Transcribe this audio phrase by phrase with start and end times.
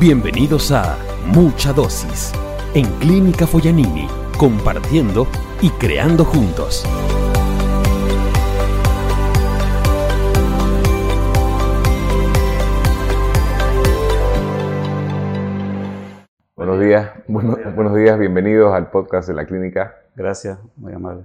[0.00, 2.32] Bienvenidos a Mucha Dosis
[2.72, 4.08] en Clínica Foyanini,
[4.38, 5.26] compartiendo
[5.60, 6.86] y creando juntos.
[16.56, 19.96] Buenos días, buenos, buenos días, bienvenidos al podcast de la clínica.
[20.16, 21.24] Gracias, muy amable.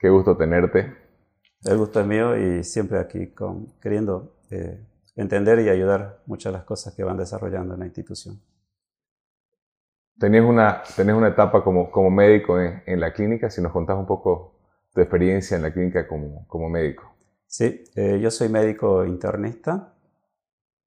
[0.00, 0.92] Qué gusto tenerte.
[1.62, 4.84] El gusto es mío y siempre aquí con, queriendo eh,
[5.16, 8.40] entender y ayudar muchas de las cosas que van desarrollando en la institución.
[10.18, 13.96] Tenías una, tenías una etapa como, como médico en, en, la clínica, si nos contás
[13.96, 14.56] un poco
[14.94, 17.16] tu experiencia en la clínica como, como médico.
[17.46, 19.94] Sí, eh, yo soy médico internista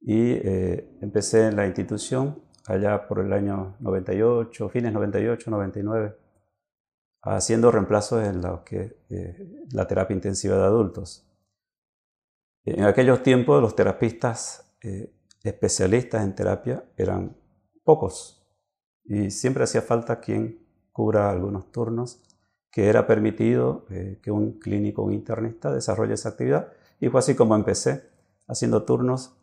[0.02, 6.16] y eh, empecé en la institución allá por el año 98, fines 98, 99,
[7.21, 11.28] haciendo reemplazos en lo que, eh, la terapia intensiva de adultos.
[12.65, 15.13] En aquellos tiempos los terapistas eh,
[15.43, 17.37] especialistas en terapia eran
[17.83, 18.45] pocos
[19.05, 22.21] y siempre hacía falta quien cubra algunos turnos
[22.71, 27.35] que era permitido eh, que un clínico, un internista desarrolle esa actividad y fue así
[27.35, 28.03] como empecé
[28.47, 29.35] haciendo turnos.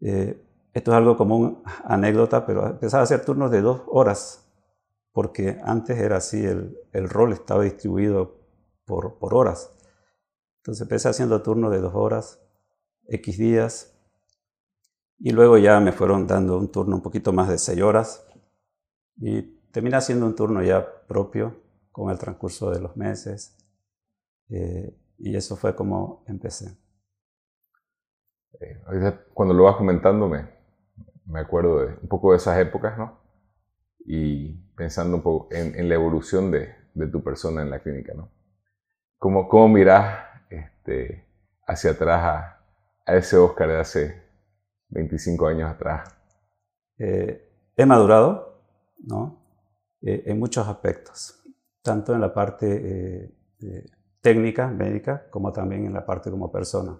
[0.00, 4.46] Eh, esto es algo como una anécdota, pero empezaba a hacer turnos de dos horas
[5.12, 8.38] porque antes era así, el, el rol estaba distribuido
[8.84, 9.70] por, por horas.
[10.60, 12.38] Entonces empecé haciendo turnos de dos horas,
[13.08, 13.96] X días,
[15.18, 18.26] y luego ya me fueron dando un turno un poquito más de seis horas,
[19.16, 23.56] y terminé haciendo un turno ya propio con el transcurso de los meses,
[24.50, 26.76] eh, y eso fue como empecé.
[28.60, 28.82] Eh,
[29.32, 33.18] cuando lo vas comentando me, acuerdo de un poco de esas épocas, ¿no?
[34.04, 38.30] Y pensando un poco en, la evolución de, de, tu persona en la clínica, ¿no?
[39.18, 40.29] ¿Cómo, cómo mirás
[40.90, 41.24] este,
[41.66, 42.64] hacia atrás a,
[43.06, 44.22] a, ese Oscar de hace
[44.88, 46.14] 25 años atrás?
[46.98, 48.60] Eh, he madurado,
[48.98, 49.38] ¿no?
[50.02, 51.42] Eh, en muchos aspectos,
[51.82, 53.30] tanto en la parte
[53.60, 53.86] eh,
[54.20, 56.98] técnica, médica, como también en la parte como persona.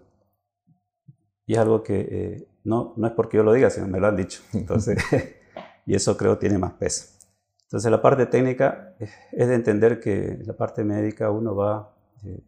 [1.47, 4.17] Y es algo que no, no es porque yo lo diga, sino me lo han
[4.17, 4.43] dicho.
[4.53, 4.99] Entonces,
[5.87, 7.19] y eso creo tiene más peso.
[7.65, 12.41] Entonces la parte técnica es de entender que la parte médica uno va eh,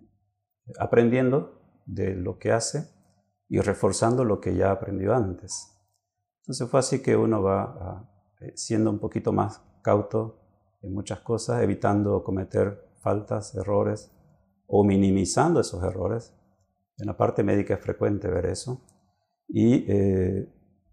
[0.79, 2.89] aprendiendo de lo que hace
[3.49, 5.69] y reforzando lo que ya aprendió antes.
[6.43, 10.41] Entonces fue así que uno va a, eh, siendo un poquito más cauto
[10.83, 14.11] en muchas cosas, evitando cometer faltas, errores
[14.67, 16.35] o minimizando esos errores.
[16.99, 18.81] En la parte médica es frecuente ver eso.
[19.49, 20.49] Y eh,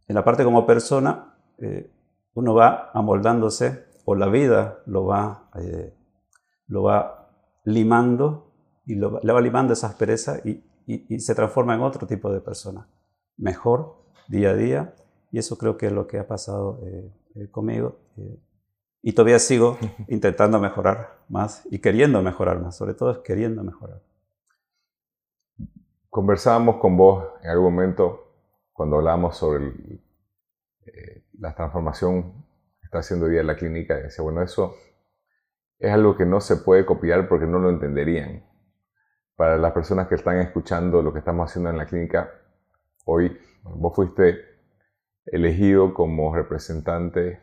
[0.08, 1.92] en la parte como persona, eh,
[2.34, 5.52] uno va amoldándose o la vida lo va,
[6.68, 7.32] lo va
[7.64, 8.49] limando
[8.90, 12.34] y lo, le va limando esa aspereza y, y, y, se transforma en otro tipo
[12.34, 12.88] de persona,
[13.38, 14.96] mejor día a día.
[15.32, 18.00] Y eso creo que es lo que ha pasado eh, eh, conmigo.
[18.18, 18.40] Eh,
[19.04, 19.78] y todavía sigo
[20.08, 24.02] intentando mejorar más y queriendo mejorar más, sobre todo es queriendo mejorar.
[26.10, 28.34] Conversábamos con vos en algún momento
[28.74, 30.02] cuando hablábamos sobre el,
[30.88, 32.44] eh, la transformación
[32.80, 34.00] que está haciendo hoy día la clínica.
[34.00, 34.74] Y decía, bueno, eso
[35.78, 38.49] es algo que no se puede copiar porque no lo entenderían
[39.40, 42.30] para las personas que están escuchando lo que estamos haciendo en la clínica,
[43.06, 44.38] hoy vos fuiste
[45.26, 47.40] elegido como representante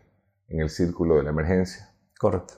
[0.49, 1.89] en el círculo de la emergencia.
[2.19, 2.53] Correcto.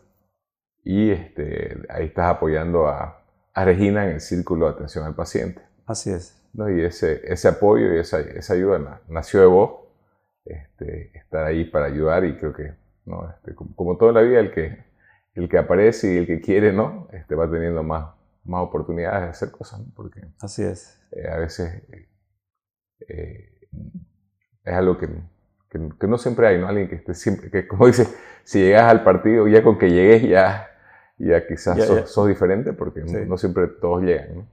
[0.83, 3.23] Y este, ahí estás apoyando a,
[3.55, 5.63] a, Regina en el círculo de atención al paciente.
[5.87, 6.37] Así es.
[6.53, 6.69] ¿no?
[6.69, 9.83] Y ese, ese apoyo y esa, esa ayuda nació de vos,
[10.47, 12.75] este, estar ahí para ayudar y creo que,
[13.05, 13.31] ¿no?
[13.31, 14.85] Este, como, como toda la vida, el que,
[15.35, 17.07] el que aparece y el que quiere, ¿no?
[17.13, 19.87] Este, va teniendo más, más oportunidades de hacer cosas, ¿no?
[19.95, 21.01] porque Así es.
[21.13, 21.83] Eh, a veces
[23.09, 23.69] eh,
[24.65, 25.09] es algo que,
[25.71, 26.69] que, que, no siempre hay, ¿no?
[26.69, 28.07] Alguien que esté siempre, que como dice,
[28.45, 30.69] si llegas al partido, ya con que llegues ya,
[31.19, 32.07] ya quizás Ya, sos, ya.
[32.07, 33.13] sos diferente, porque Sí.
[33.13, 34.49] no, no siempre todos llegan, ¿no?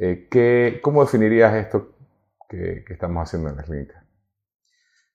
[0.00, 1.96] Eh, ¿qué, ¿Cómo definirías esto
[2.48, 4.04] que, que estamos haciendo en la clínica?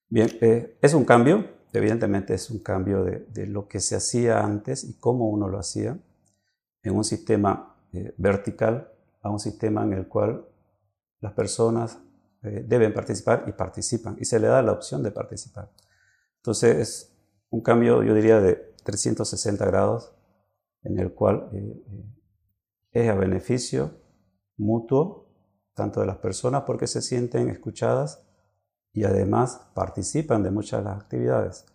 [0.10, 4.42] Bien, eh, es un cambio, evidentemente es un cambio de, de, lo que se hacía
[4.44, 5.98] antes y cómo uno lo hacía
[6.84, 8.92] en un sistema eh, vertical
[9.22, 10.46] a un sistema en el cual
[11.20, 12.00] las personas
[12.44, 15.72] eh, deben participar y participan y se le da la opción de participar.
[16.38, 17.16] Entonces es
[17.50, 20.14] un cambio, yo diría, de 360 grados
[20.82, 21.84] en el cual eh,
[22.92, 23.92] es a beneficio
[24.58, 25.30] mutuo
[25.74, 28.26] tanto de las personas porque se sienten escuchadas
[28.92, 31.66] y además participan de muchas de las actividades.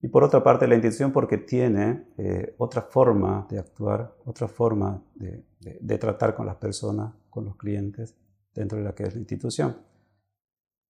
[0.00, 5.02] Y por otra parte, la institución porque tiene eh, otra forma de actuar, otra forma
[5.14, 8.16] de, de, de, tratar con las personas, con los clientes,
[8.54, 9.76] dentro de la que es la institución.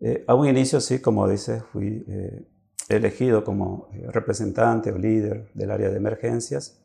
[0.00, 2.46] Eh, a un inicio, sí, como dices, fui eh,
[2.88, 6.84] elegido como eh, representante o líder del área de emergencias.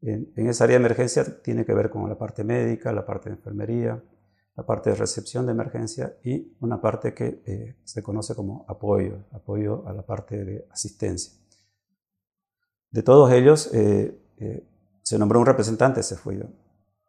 [0.00, 3.36] En, esa área de emergencia tiene que ver con la parte médica, la parte de
[3.36, 4.02] enfermería,
[4.56, 9.24] la parte de recepción de emergencia y una parte que eh, se conoce como apoyo,
[9.32, 11.43] apoyo a la parte de asistencia.
[12.94, 14.16] De todos ellos eh,
[15.02, 16.44] se nombró un representante, se fue yo.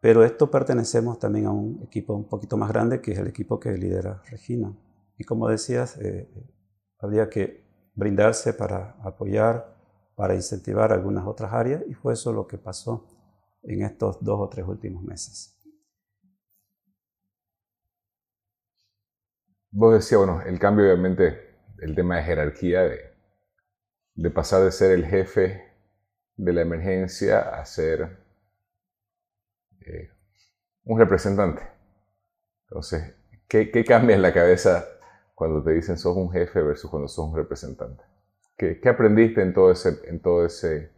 [0.00, 3.60] Pero esto pertenecemos también a un equipo un poquito más grande, que es el equipo
[3.60, 4.76] que lidera Regina.
[5.16, 5.96] Y como decías,
[6.98, 9.76] habría que brindarse para apoyar,
[10.16, 13.06] para incentivar algunas otras áreas y fue eso lo que pasó
[13.62, 15.52] en estos dos o tres últimos meses.
[19.70, 22.82] Vos decías, bueno, el cambio obviamente, el tema de jerarquía,
[24.14, 25.75] de, pasar de ser el jefe
[26.36, 28.18] de la emergencia a ser
[29.80, 30.10] eh,
[30.84, 31.62] un representante.
[32.68, 33.14] Entonces,
[33.48, 34.84] ¿qué, ¿qué, cambia en la cabeza
[35.34, 38.02] cuando te dicen sos un jefe versus cuando sos un representante?
[38.56, 40.90] ¿Qué, qué aprendiste en todo, ese, en, todo ese,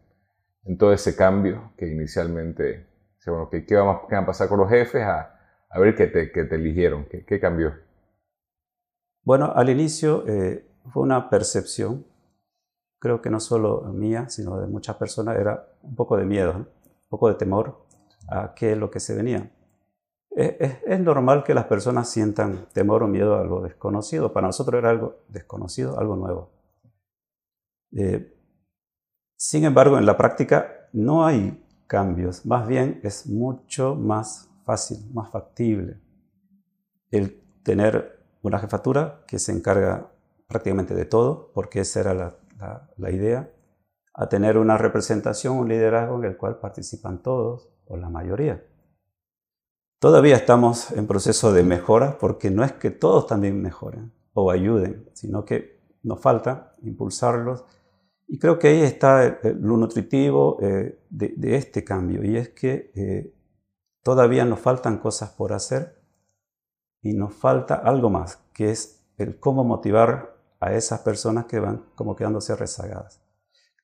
[0.64, 2.86] en todo ese cambio que inicialmente,
[3.26, 5.38] bueno, ¿qué, qué, va a pasar con los jefes a,
[5.68, 7.04] a ver qué te, qué te eligieron?
[7.06, 7.74] ¿Qué, ¿Qué, cambió?
[9.22, 12.06] Bueno, al inicio eh, fue una percepción,
[12.98, 17.08] creo que no solo mía, sino de muchas personas, era un poco de miedo, un
[17.08, 17.86] poco de temor
[18.28, 19.50] a qué es lo que se venía.
[20.30, 24.32] Es, normal que las personas sientan temor o miedo a algo desconocido.
[24.32, 26.52] Para nosotros era algo desconocido, algo nuevo.
[27.92, 28.36] Eh,
[29.36, 32.46] sin embargo, en la práctica no hay cambios.
[32.46, 36.00] Más bien es mucho más fácil, más factible
[37.10, 40.12] el tener una jefatura que se encarga
[40.46, 42.36] prácticamente de todo, porque esa era la,
[42.96, 43.50] la idea,
[44.14, 48.64] a tener una representación, un liderazgo en el cual participan todos o la mayoría.
[50.00, 55.08] Todavía estamos en proceso de mejora porque no es que todos también mejoren o ayuden,
[55.12, 57.64] sino que nos falta impulsarlos.
[58.28, 63.34] Y creo que ahí está lo nutritivo eh, de, este cambio, y es que eh,
[64.02, 66.00] todavía nos faltan cosas por hacer
[67.02, 71.86] y nos falta algo más, que es el cómo motivar a esas personas que van
[71.94, 73.22] como quedándose rezagadas.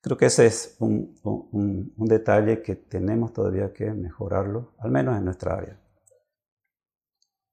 [0.00, 5.24] Creo que ese es un, un detalle que tenemos todavía que mejorarlo, al menos en
[5.24, 5.80] nuestra área.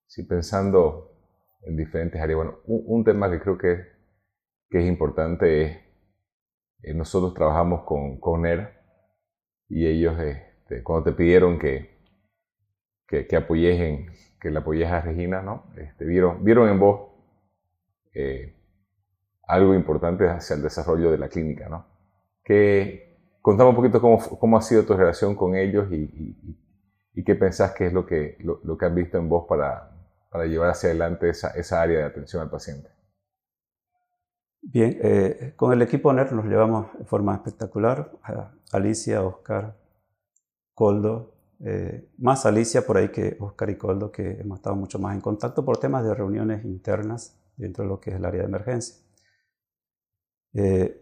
[0.07, 1.11] Sí, pensando
[1.61, 3.85] en diferentes áreas, bueno, un, tema que creo que,
[4.69, 5.77] es importante es,
[6.83, 8.43] eh, nosotros trabajamos con, con
[9.69, 11.97] y ellos, este, cuando te pidieron que,
[13.07, 15.71] que, que apoyes que la apoyes a Regina, ¿no?
[15.77, 17.11] Este, vieron, vieron en vos
[18.13, 18.60] eh,
[19.51, 21.85] algo importante hacia el desarrollo de la clínica, ¿no?
[22.43, 26.57] Que contame un poquito cómo, cómo ha sido tu relación con ellos y,
[27.13, 29.91] y, qué pensás que es lo que, lo, lo que han visto en vos para,
[30.29, 32.89] para llevar hacia adelante esa, esa área de atención al paciente?
[34.61, 38.11] Bien, eh, con el equipo NER nos llevamos de forma espectacular.
[38.23, 39.75] A Alicia, Oscar,
[40.73, 45.13] Coldo, eh, más Alicia por ahí que Oscar y Coldo, que hemos estado mucho más
[45.13, 48.47] en contacto por temas de reuniones internas dentro de lo que es el área de
[48.47, 48.95] emergencia.
[50.53, 50.97] Eh,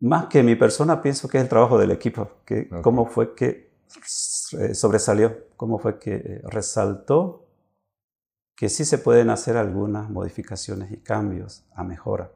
[0.00, 3.72] más que mi persona, pienso que es el trabajo del equipo, que cómo fue que
[3.88, 7.44] sobresalió, cómo fue que resaltó
[8.56, 12.30] que sí se pueden hacer algunas modificaciones y cambios a mejora.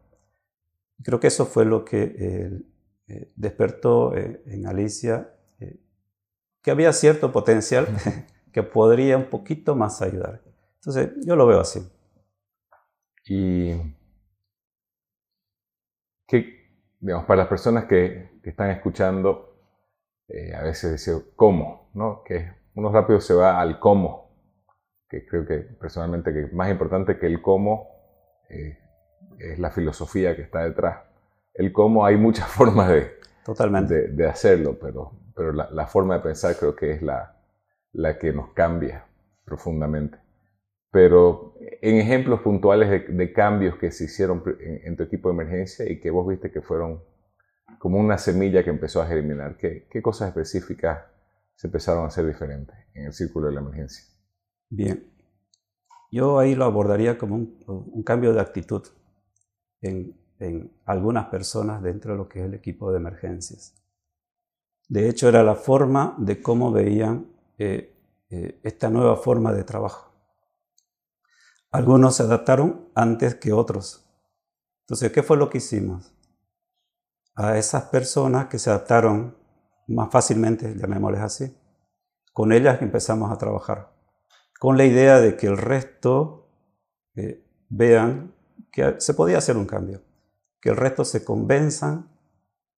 [1.03, 2.63] Creo que eso fue lo que eh,
[3.07, 5.35] eh, despertó eh, en Alicia
[6.61, 7.87] que había cierto potencial
[8.53, 10.43] que podría un poquito más ayudar.
[10.75, 11.81] Entonces, yo lo veo así.
[13.27, 13.73] Y
[16.29, 16.71] que,
[17.01, 19.57] digamos, para las personas que, que están escuchando,
[20.55, 22.23] a veces decir cómo, ¿no?
[22.23, 24.31] Que uno rápido se va al cómo,
[25.09, 27.89] que creo que personalmente que más importante que el cómo
[28.49, 28.79] eh,
[29.39, 31.03] es la filosofía que está detrás.
[31.55, 34.09] El cómo hay muchas formas de, Totalmente.
[34.09, 37.37] de, hacerlo, pero, pero la, forma de pensar creo que es la,
[37.93, 39.05] la que nos cambia
[39.45, 40.19] profundamente.
[40.91, 46.01] Pero en ejemplos puntuales de, cambios que se hicieron en, tu equipo de emergencia y
[46.01, 47.03] que vos viste que fueron
[47.79, 51.01] como una semilla que empezó a germinar, ¿qué, qué cosas específicas
[51.55, 54.05] se empezaron a hacer diferentes en el círculo de la emergencia?
[54.71, 55.05] Bien,
[56.11, 58.83] yo ahí lo abordaría como un, cambio de actitud
[59.81, 60.17] en,
[60.85, 63.75] algunas personas dentro de lo que es el equipo de emergencias.
[64.89, 67.27] De hecho, era la forma de cómo veían
[67.59, 67.93] eh,
[68.31, 70.08] eh, esta nueva forma de trabajo.
[71.71, 74.07] Algunos se adaptaron antes que otros.
[74.87, 76.15] Entonces, ¿qué fue lo que hicimos?
[77.35, 79.37] A esas personas que se adaptaron
[79.87, 81.57] más fácilmente, llamémosles así,
[82.33, 83.99] con ellas empezamos a trabajar
[84.59, 86.51] con la idea de que el resto
[87.15, 88.35] eh, vean
[88.73, 90.03] que se podía hacer un cambio.
[90.61, 92.11] que el resto se convenzan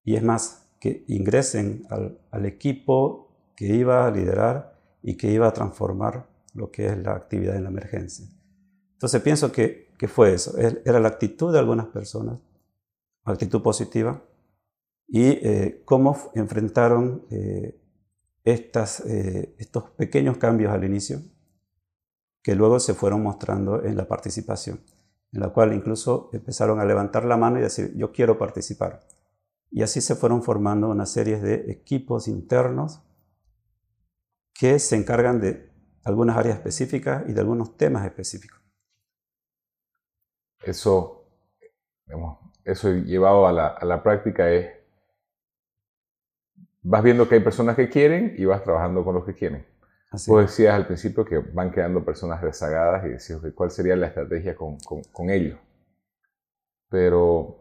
[0.05, 5.55] y es más, que ingresen al, equipo que iba a liderar y que iba a
[5.55, 8.27] transformar lo que es la actividad en la emergencia.
[9.01, 12.39] Entonces pienso que, fue eso, era la actitud de algunas personas,
[13.25, 14.23] actitud positiva,
[15.09, 17.81] y eh, cómo enfrentaron eh,
[18.45, 21.23] eh, estos pequeños cambios al inicio,
[22.43, 24.83] que luego se fueron mostrando en la participación,
[25.33, 29.01] en la cual incluso empezaron a levantar la mano y decir, yo quiero participar.
[29.71, 33.01] Y así se fueron formando una serie de equipos internos
[34.53, 35.71] que se encargan de
[36.05, 38.60] algunas áreas específicas y de algunos temas específicos.
[40.63, 41.25] Eso,
[42.65, 44.71] eso llevado a la, a la práctica es,
[46.83, 49.65] vas viendo que hay personas que quieren y vas trabajando con los que quieren.
[50.11, 50.31] Así.
[50.31, 54.57] Vos decías al principio que van quedando personas rezagadas y decías cuál sería la estrategia
[54.57, 55.59] con, con, con ellos.
[56.89, 57.57] Pero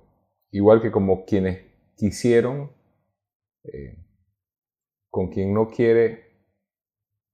[0.52, 1.60] igual que como quienes
[1.96, 2.72] quisieron,
[3.64, 3.98] eh,
[5.10, 6.30] con quien no quiere,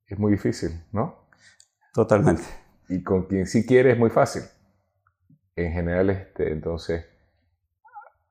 [0.07, 1.27] es muy difícil, ¿no?
[1.93, 2.43] Totalmente.
[2.89, 4.43] Y con quien sí quiere es muy fácil.
[5.55, 7.05] En general, este, entonces,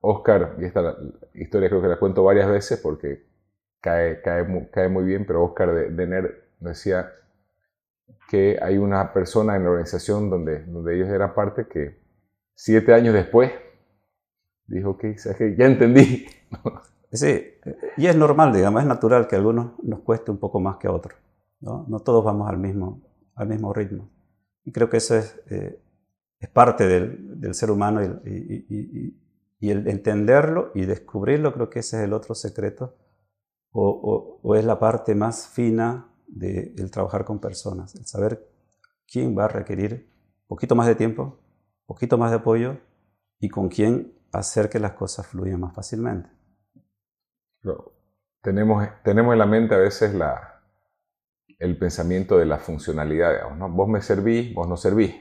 [0.01, 0.97] Oscar, y esta
[1.35, 3.25] historia creo que la cuento varias veces porque
[3.81, 7.11] cae, cae, cae muy bien, pero Oscar de, de decía
[8.29, 11.99] que hay una persona en la organización donde, donde ellos eran parte que
[12.55, 13.53] siete años después
[14.67, 15.17] dijo que
[15.57, 16.27] ya entendí.
[17.13, 17.55] sí,
[17.97, 20.89] y es normal, digamos, es natural que a algunos nos cueste un poco más que
[20.89, 21.17] a otros.
[21.61, 23.01] No, no todos vamos al mismo,
[23.35, 24.09] al mismo ritmo.
[24.65, 25.79] Y creo que eso es, eh,
[26.45, 29.21] es parte del, del, ser humano y,
[29.61, 32.99] el entenderlo y descubrirlo, creo que ese es el otro secreto,
[33.73, 38.47] o, o, es la parte más fina del de trabajar con personas, el saber
[39.11, 40.11] quién va a requerir
[40.47, 41.39] poquito más de tiempo,
[41.87, 42.77] poquito más de apoyo
[43.41, 46.29] y con quién hacer que las cosas fluyan más fácilmente.
[48.43, 50.63] tenemos, tenemos en la mente a veces la,
[51.59, 53.71] el pensamiento de la funcionalidad, ¿no?
[53.71, 55.15] Vos me servís, vos no servís.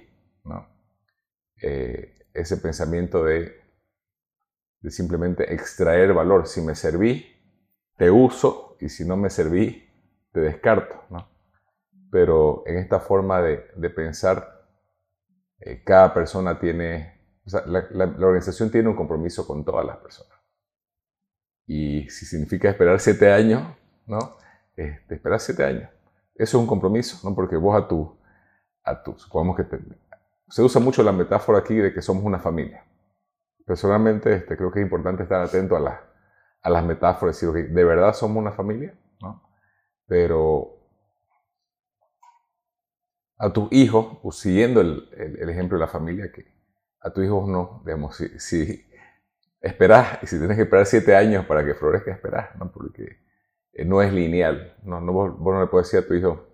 [1.64, 3.62] Eh, ese pensamiento de,
[4.82, 6.48] de simplemente extraer valor.
[6.48, 7.26] Si me serví,
[7.96, 9.88] te uso y si no me serví,
[10.32, 11.30] te descarto, ¿no?
[12.12, 14.68] Pero en esta forma de, de pensar,
[15.60, 17.14] eh, cada persona tiene
[17.46, 20.32] la, organización tiene un compromiso con todas las personas.
[21.66, 23.64] Y si significa esperar siete años,
[24.06, 24.38] ¿no?
[24.76, 25.90] Este, esperar siete años.
[26.36, 27.36] Eso es un compromiso, ¿no?
[27.36, 28.18] Porque vos a tu,
[28.84, 29.64] a tu, supongamos que
[30.54, 32.86] se usa mucho la metáfora aquí de que somos una familia.
[33.66, 36.02] Personalmente, este, creo que es importante estar atento a,
[36.62, 38.96] a las metáforas decir, ¿de verdad somos una familia?
[39.20, 39.42] ¿no?
[40.06, 40.78] Pero
[43.40, 46.46] a tus hijos, pues, siguiendo el, el, ejemplo de la familia, que
[47.00, 48.86] a tu hijo no, digamos, si, si
[49.60, 52.72] esperás y si tienes que esperar siete años para que florezca, esperás, ¿no?
[52.72, 53.24] Porque
[53.72, 55.02] eh, no es lineal, ¿no?
[55.02, 56.46] no vos, no le puedes decir a tu hijo,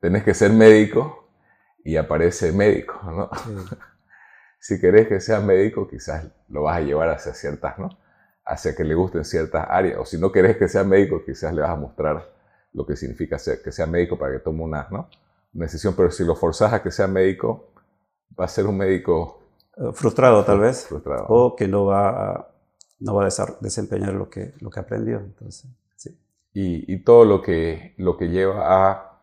[0.00, 1.21] tenés que ser médico
[1.84, 3.30] y aparece médico, ¿no?
[4.60, 7.90] si querés que sea médico, quizás lo vas a llevar hacia ciertas, ¿no?
[8.44, 11.62] Hacia que le gusten ciertas áreas, o si no querés que sea médico, quizás le
[11.62, 12.32] vas a mostrar
[12.72, 15.08] lo que significa ser, que sea médico para que tome una, ¿no?
[15.54, 17.72] una decisión, pero si lo forzás a que sea médico,
[18.38, 19.42] va a ser un médico
[19.76, 20.88] eh, frustrado tal vez,
[21.28, 22.48] o que no va a,
[23.00, 23.28] no va a
[23.60, 25.18] desempeñar lo que, lo que aprendió.
[25.18, 26.18] Entonces, sí.
[26.54, 29.20] y, y, todo lo que, lo que lleva a,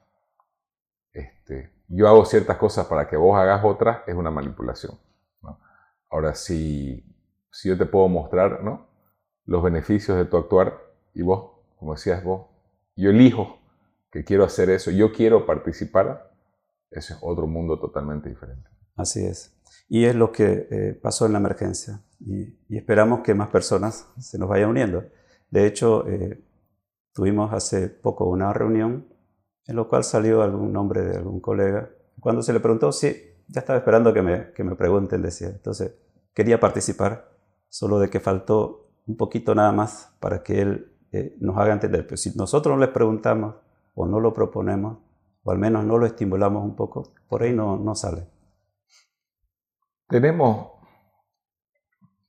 [1.13, 4.97] este, yo hago ciertas cosas para que vos hagas otras, es una manipulación.
[6.11, 7.03] Ahora, si,
[7.51, 8.87] si yo te puedo mostrar ¿no?
[9.45, 10.79] los beneficios de tu actuar
[11.13, 12.47] y vos, como decías vos,
[12.95, 13.59] yo elijo
[14.11, 16.31] que quiero hacer eso, yo quiero participar,
[16.89, 18.69] ese es otro mundo totalmente diferente.
[18.95, 19.55] Así es.
[19.87, 22.01] Y es lo que eh, pasó en la emergencia.
[22.19, 25.03] Y, esperamos que más personas se nos vayan uniendo.
[25.49, 26.43] De hecho, eh,
[27.13, 29.07] tuvimos hace poco una reunión
[29.67, 31.89] en la cual salió algún nombre de algún colega.
[32.19, 33.15] Cuando se le preguntó, sí,
[33.47, 35.49] ya estaba esperando que me, que me pregunten, decía.
[35.49, 35.93] Entonces,
[36.33, 37.29] quería participar,
[37.69, 42.05] solo de que faltó un poquito nada más para que él eh, nos haga entender.
[42.05, 43.55] Pero si nosotros no les preguntamos
[43.95, 44.99] o no lo proponemos,
[45.43, 48.27] o al menos no lo estimulamos un poco, por ahí no, no sale.
[50.07, 50.71] Tenemos,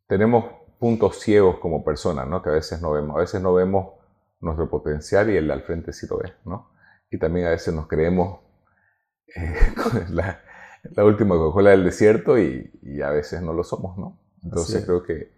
[0.06, 0.44] tenemos
[0.78, 2.42] puntos ciegos como personas, ¿no?
[2.42, 3.16] Que a veces no vemos.
[3.16, 3.94] A veces no vemos
[4.40, 6.70] nuestro potencial y el al frente sí lo ve, ¿no?
[7.10, 8.40] Y también a veces nos creemos
[9.34, 9.56] eh,
[10.10, 10.42] la,
[10.82, 14.18] la, última Coca-Cola del desierto y, y, a veces no lo somos, ¿no?
[14.42, 15.32] Entonces creo que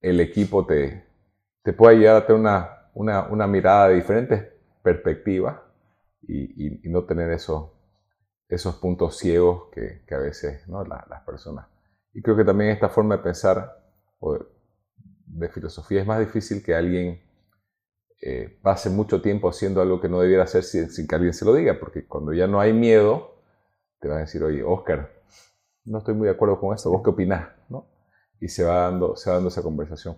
[0.00, 1.06] el equipo te,
[1.62, 4.44] te puede ayudar a tener una, una, una mirada de diferentes
[4.82, 5.60] perspectivas
[6.22, 7.70] y, y, y, no tener esos,
[8.48, 10.84] esos puntos ciegos que, que a veces ¿no?
[10.84, 11.66] las personas
[12.18, 13.80] y creo que también esta forma de pensar,
[14.18, 14.38] o
[15.26, 17.22] de filosofía, es más difícil que alguien
[18.20, 21.54] eh, pase mucho tiempo haciendo algo que no debiera hacer sin, que alguien se lo
[21.54, 23.36] diga, porque cuando ya no hay miedo,
[24.00, 25.12] te van a decir, oye, Oscar,
[25.84, 27.48] no estoy muy de acuerdo con esto, ¿vos qué opinás?
[27.68, 27.86] ¿no?
[28.40, 30.16] Y se va, dando, se va dando esa conversación.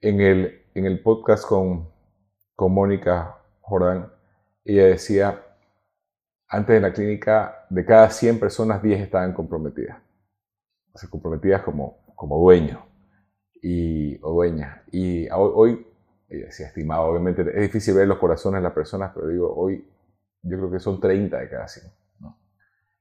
[0.00, 1.90] En el, en el podcast con,
[2.54, 4.12] con Mónica Jordán,
[4.64, 5.44] ella decía,
[6.48, 9.98] antes de la clínica, de cada 100 personas, 10 estaban comprometidas.
[10.92, 12.86] O sea, comprometidas como, como dueño
[13.62, 14.82] y, o dueña.
[14.90, 15.86] Y hoy,
[16.28, 19.88] ella decía, estimado, obviamente es difícil ver los corazones de las personas, pero digo, hoy
[20.42, 21.92] yo creo que son 30 de cada 100.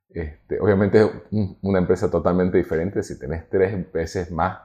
[0.09, 1.11] Este, obviamente es
[1.61, 4.57] una empresa totalmente diferente si tenés tres veces más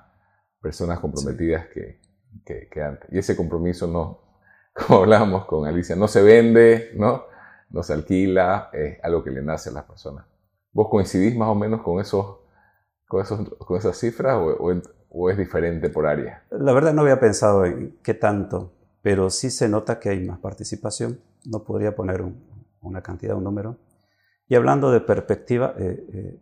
[0.61, 2.01] personas comprometidas que,
[2.45, 3.13] que, antes.
[3.13, 4.21] Y ese compromiso no,
[4.73, 7.25] como hablábamos con Alicia, no se vende, ¿no?
[7.73, 10.27] no se alquila, es algo que le nace a las personas.
[10.73, 12.39] ¿Vos coincidís más o menos con, esos,
[13.09, 14.83] con, esos, con esas cifras o, o,
[15.31, 16.45] es diferente por área?
[16.51, 20.39] La verdad no había pensado en qué tanto, pero sí se nota que hay más
[20.39, 21.21] participación.
[21.45, 22.25] No podría poner
[22.81, 23.77] una cantidad, un número.
[24.49, 26.41] Y hablando de perspectiva, eh, eh,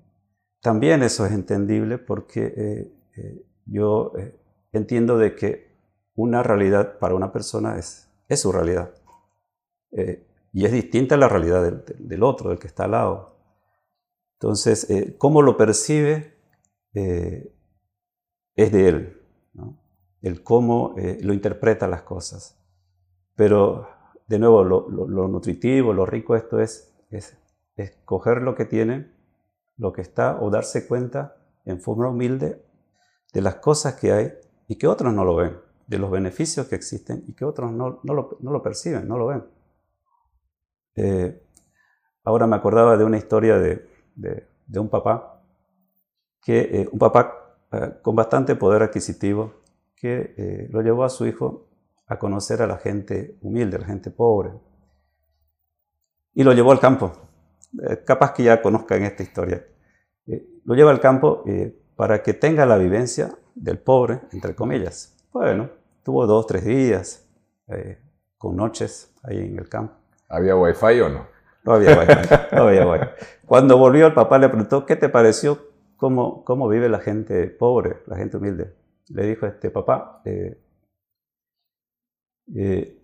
[0.60, 4.12] también eso es entendible porque eh, yo
[4.72, 5.76] entiendo de que
[6.14, 8.94] una realidad para una persona es, es su realidad.
[10.52, 13.36] y es distinta a la realidad del, otro, del que está al lado.
[14.34, 14.86] Entonces,
[15.18, 16.34] cómo lo percibe
[18.62, 19.22] es de él,
[20.22, 22.58] el cómo lo interpreta las cosas.
[23.36, 23.88] Pero,
[24.26, 27.38] de nuevo, lo, lo nutritivo, lo rico esto es, es
[27.76, 29.10] escoger lo que tiene,
[29.76, 32.62] lo que está, o darse cuenta en forma humilde
[33.32, 34.32] de las cosas que hay
[34.68, 38.00] y que otros no lo ven, de los beneficios que existen y que otros no,
[38.02, 39.44] no, lo, perciben, no lo ven.
[40.96, 41.42] Eh,
[42.24, 45.42] ahora me acordaba de una historia de, de, un papá,
[46.42, 47.49] que, eh, un papá eh,
[48.02, 49.62] con bastante poder adquisitivo,
[49.94, 51.68] que lo llevó a su hijo
[52.06, 54.52] a conocer a la gente humilde, a la gente pobre,
[56.34, 57.12] y lo llevó al campo
[57.82, 59.64] eh, capaz que ya conozcan esta historia.
[60.26, 65.16] Eh, lo lleva al campo eh, para que tenga la vivencia del pobre, entre comillas.
[65.32, 65.70] Bueno,
[66.02, 67.26] tuvo dos, tres días
[68.36, 69.94] con noches ahí en el campo.
[70.28, 71.26] ¿Había wifi o no?
[71.62, 72.14] No había wifi,
[72.52, 73.06] no había wifi.
[73.46, 75.69] Cuando volvió el papá le preguntó, ¿qué te pareció?
[76.00, 78.74] ¿Cómo, cómo vive la gente pobre, la gente humilde?
[79.08, 80.22] Le dijo este papá,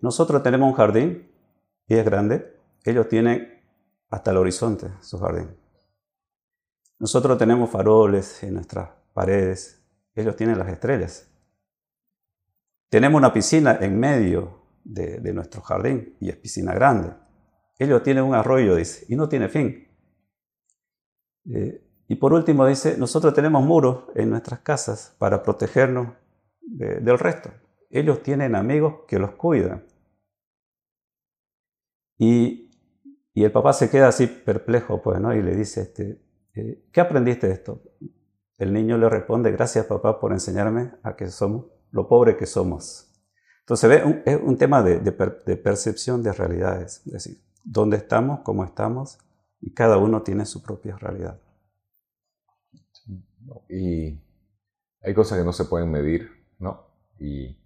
[0.01, 1.31] nosotros tenemos un jardín
[1.85, 3.61] y es grande, ellos tienen
[4.09, 5.55] hasta el horizonte su jardín.
[6.97, 9.79] Nosotros tenemos faroles en nuestras paredes,
[10.15, 11.31] ellos tienen las estrellas.
[12.89, 17.13] Tenemos una piscina en medio de, nuestro jardín y es piscina grande.
[17.77, 19.87] Ellos tienen un arroyo, dice, y no tiene fin.
[21.53, 26.09] Eh, y por último dice, nosotros tenemos muros en nuestras casas para protegernos
[26.61, 27.51] del resto.
[27.89, 29.85] Ellos tienen amigos que los cuidan.
[32.17, 32.67] Y
[33.37, 35.31] y el papá se queda así perplejo, pues, ¿no?
[35.31, 36.19] Y le dice, este,
[36.55, 37.83] eh, ¿qué aprendiste de esto?
[38.57, 43.13] El niño le responde, gracias papá por enseñarme a que somos lo pobre que somos.
[43.59, 49.19] Entonces, es un tema de, percepción de realidades, es decir, dónde estamos, cómo estamos,
[49.61, 51.39] y cada uno tiene su propia realidad.
[53.69, 54.19] Y
[55.01, 56.87] hay cosas que no se pueden medir, ¿no?
[57.19, 57.57] Y,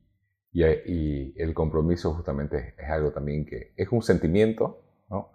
[0.53, 5.31] y el compromiso justamente es algo también que es un sentimiento, ¿no?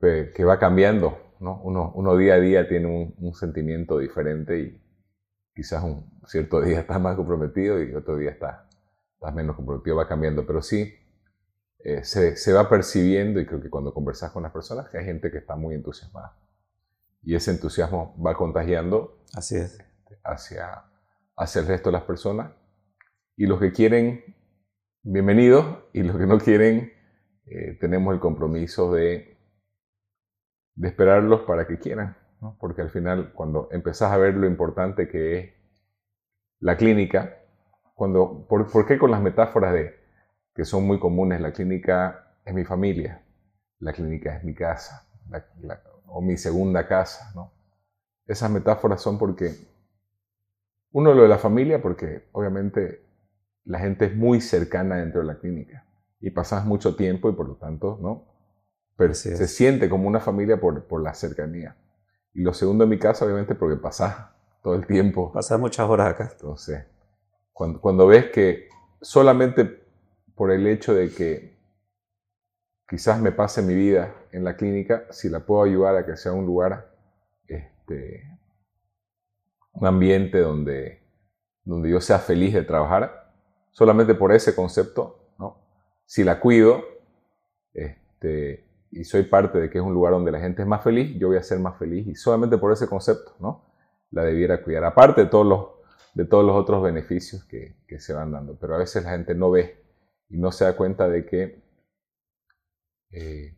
[0.00, 1.60] que va cambiando, ¿no?
[1.62, 4.82] Uno, uno día a día tiene un, sentimiento diferente y
[5.54, 8.60] quizás un cierto día estás más comprometido y otro día estás,
[9.34, 10.94] menos comprometido, va cambiando, pero sí
[11.80, 15.04] eh, se, se, va percibiendo y creo que cuando conversas con las personas que hay
[15.04, 16.36] gente que está muy entusiasmada
[17.22, 19.78] y ese entusiasmo va contagiando Así es.
[20.24, 20.84] Hacia,
[21.36, 22.52] hacia el resto de las personas
[23.36, 24.36] y los que quieren,
[25.02, 26.92] bienvenidos y los que no quieren,
[27.46, 29.36] eh, tenemos el compromiso de
[30.76, 32.16] de esperarlos para que quieran,
[32.60, 35.54] porque al final cuando empezás a ver lo importante que es
[36.60, 37.38] la clínica,
[37.94, 39.94] cuando, ¿por, qué con las metáforas de
[40.54, 41.40] que son muy comunes?
[41.40, 43.24] La clínica es mi familia,
[43.80, 45.08] la clínica es mi casa,
[46.06, 47.52] o mi segunda casa, ¿no?
[48.26, 49.54] Esas metáforas son porque,
[50.92, 53.04] uno lo de la familia, porque obviamente
[53.64, 55.84] la gente es muy cercana dentro de la clínica
[56.20, 58.36] y pasas mucho tiempo y por lo tanto, ¿no?
[58.96, 61.76] pero se siente como una familia por, por, la cercanía.
[62.32, 64.30] Y lo segundo en mi casa, obviamente, porque pasás
[64.62, 65.32] todo el tiempo.
[65.32, 66.30] Pasás muchas horas acá.
[66.32, 66.84] Entonces,
[67.52, 68.68] cuando, cuando ves que
[69.00, 69.84] solamente
[70.34, 71.56] por el hecho de que
[72.88, 76.32] quizás me pase mi vida en la clínica, si la puedo ayudar a que sea
[76.32, 76.95] un lugar,
[77.86, 78.38] este,
[79.72, 81.02] un ambiente donde,
[81.64, 83.32] donde yo sea feliz de trabajar,
[83.70, 85.58] solamente por ese concepto, ¿no?
[86.04, 86.82] Si la cuido
[87.72, 91.16] este, y soy parte de que es un lugar donde la gente es más feliz,
[91.18, 93.64] yo voy a ser más feliz y solamente por ese concepto, ¿no?
[94.10, 95.66] La debiera cuidar, aparte de todos los,
[96.14, 98.56] de todos los otros beneficios que, que se van dando.
[98.58, 99.84] Pero a veces la gente no ve
[100.28, 101.62] y no se da cuenta de que
[103.10, 103.56] eh,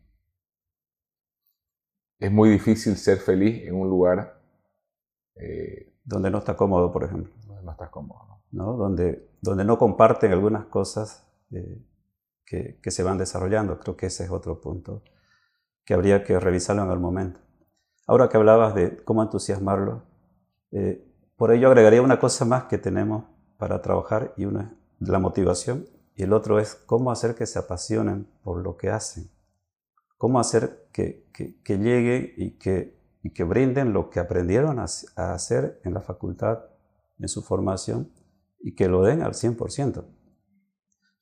[2.19, 4.41] es muy difícil ser feliz en un lugar
[5.35, 7.33] eh, donde no está cómodo, por ejemplo.
[7.47, 8.41] Donde no estás cómodo.
[8.51, 8.73] ¿no?
[8.73, 11.81] Donde, donde no comparten algunas cosas eh,
[12.45, 13.79] que, que, se van desarrollando.
[13.79, 15.03] Creo que ese es otro punto
[15.85, 17.39] que habría que revisarlo en el momento.
[18.05, 20.03] Ahora que hablabas de cómo entusiasmarlo,
[20.71, 21.05] eh,
[21.35, 23.25] por ello agregaría una cosa más que tenemos
[23.57, 27.59] para trabajar y una es la motivación y el otro es cómo hacer que se
[27.59, 29.29] apasionen por lo que hacen.
[30.19, 34.85] Cómo hacer que, que, que lleguen y que y que brinden lo que aprendieron a,
[35.33, 36.59] hacer en la facultad,
[37.19, 38.11] en su formación,
[38.61, 40.05] y que lo den al 100%.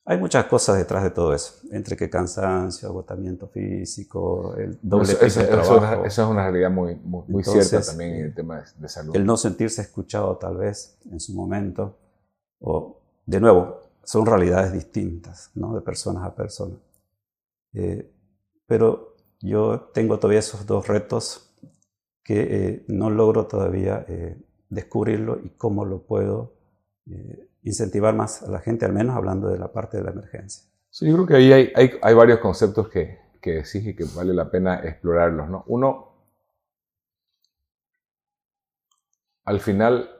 [0.04, 5.44] Hay muchas cosas detrás de todo eso, entre que cansancio, agotamiento físico, el doble eso,
[5.44, 6.04] trabajo.
[6.06, 9.14] Esa es una realidad muy, muy, cierta también en el tema de, salud.
[9.14, 11.98] El no sentirse escuchado tal vez en su momento,
[12.60, 15.74] o de nuevo, son realidades distintas, ¿no?
[15.74, 16.78] de personas a personas.
[17.74, 18.10] Eh,
[18.68, 21.50] pero yo tengo todavía esos dos retos
[22.22, 24.36] que eh, no logro todavía eh,
[24.68, 26.52] descubrirlo y cómo lo puedo
[27.10, 30.68] eh, incentivar más a la gente, al menos hablando de la parte de la emergencia.
[30.90, 34.04] Sí, yo creo que ahí hay, hay, hay varios conceptos que, que decís y que
[34.14, 35.48] vale la pena explorarlos.
[35.48, 35.64] ¿no?
[35.68, 36.12] Uno,
[39.46, 40.10] al final,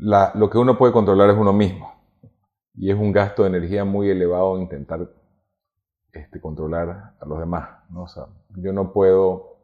[0.00, 1.93] la, lo que uno puede controlar es uno mismo.
[2.74, 5.08] Y es un gasto de energía muy elevado intentar
[6.12, 7.68] este, controlar a los demás.
[7.90, 8.06] ¿no?
[8.56, 9.54] yo no puedo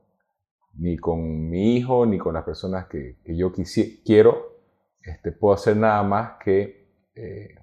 [0.75, 3.53] ni con mi hijo ni con las personas que, yo
[4.05, 4.59] quiero,
[5.03, 6.89] este, puedo hacer nada más que...
[7.15, 7.55] Eh,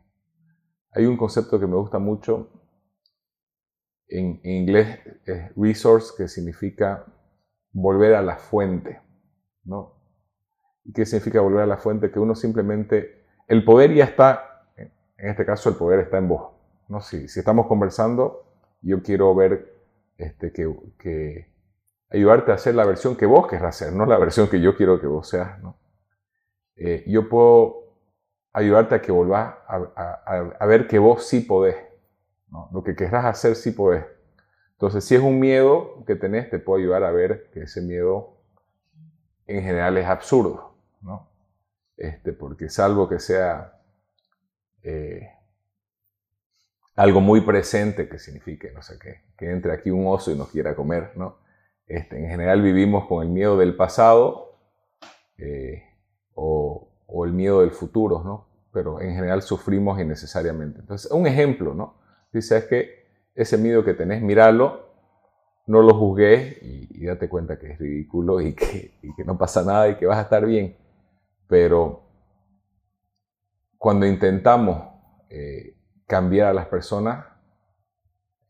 [0.92, 2.50] hay un concepto que me gusta mucho
[4.08, 7.06] en, inglés, es resource, que significa
[7.72, 9.02] volver a la fuente.
[9.64, 9.94] ¿no?
[10.94, 12.12] ¿Qué significa volver a la fuente?
[12.12, 14.57] Que uno simplemente, el poder ya está,
[15.18, 16.52] en este caso el poder está en vos.
[16.88, 17.02] ¿no?
[17.02, 18.46] Si, si estamos conversando,
[18.82, 19.74] yo quiero ver
[20.18, 21.52] este, que,
[22.10, 25.00] ayudarte a hacer la versión que vos querrás hacer, no la versión que yo quiero
[25.00, 25.60] que vos seas.
[25.62, 25.78] ¿no?
[26.76, 27.88] Eh, yo puedo
[28.54, 31.76] ayudarte a que volvás a, ver que vos sí podés.
[32.72, 34.06] Lo que querrás hacer sí podés.
[34.74, 38.38] Entonces, si es un miedo que tenés, te puedo ayudar a ver que ese miedo
[39.46, 40.76] en general es absurdo.
[41.02, 41.30] ¿no?
[41.98, 43.77] Este, porque salvo que sea
[44.88, 45.30] eh,
[46.96, 50.48] algo muy presente que signifique, no sé qué, que entre aquí un oso y nos
[50.48, 51.40] quiera comer, ¿no?
[51.86, 54.58] Este, en general vivimos con el miedo del pasado
[55.38, 55.84] eh,
[56.36, 56.90] o,
[57.26, 58.48] el miedo del futuro, ¿no?
[58.72, 60.80] Pero en general sufrimos innecesariamente.
[60.80, 61.96] Entonces, un ejemplo, ¿no?
[62.32, 64.88] Dice, es que ese miedo que tenés, míralo,
[65.66, 69.64] no lo juzgues y, date cuenta que es ridículo y que, y que no pasa
[69.64, 70.78] nada y que vas a estar bien.
[71.48, 72.07] Pero
[73.78, 74.90] cuando intentamos
[75.30, 77.26] eh, cambiar a las personas,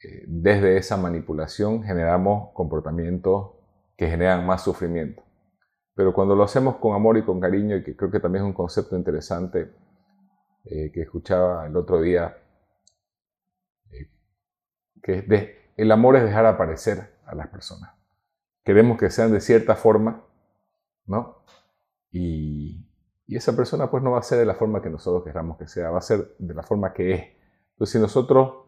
[0.04, 3.52] eh, desde esa manipulación generamos comportamientos
[3.98, 5.24] que generan más sufrimiento.
[5.96, 8.48] Pero cuando lo hacemos con amor y con cariño, y que creo que también es
[8.48, 9.74] un concepto interesante
[10.66, 12.38] eh, que escuchaba el otro día,
[13.90, 14.10] eh,
[15.02, 17.92] que el amor es dejar aparecer a las personas.
[18.64, 20.24] Queremos que sean de cierta forma,
[21.08, 21.44] ¿no?
[22.12, 22.87] Y,
[23.28, 25.68] y esa persona pues no va a ser de la forma que nosotros queramos que
[25.68, 27.24] sea, va a ser de la forma que es.
[27.72, 28.66] Entonces, si nosotros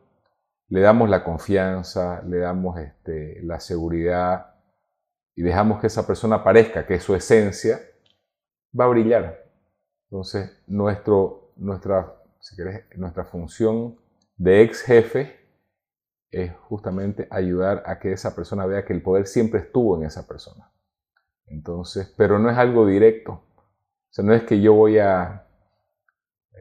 [0.68, 4.56] le damos la confianza, le damos este, la seguridad
[5.34, 7.80] y dejamos que esa persona parezca que es su esencia,
[8.78, 9.50] va a brillar.
[10.10, 12.16] Entonces, nuestro, nuestra,
[12.98, 13.98] nuestra función
[14.36, 15.40] de ex jefe
[16.32, 20.28] es justamente ayudar a que esa persona vea que el poder siempre estuvo en esa
[20.28, 20.72] persona.
[21.48, 23.44] Entonces, pero no es algo directo.
[24.10, 25.46] O sea, no es que yo voy a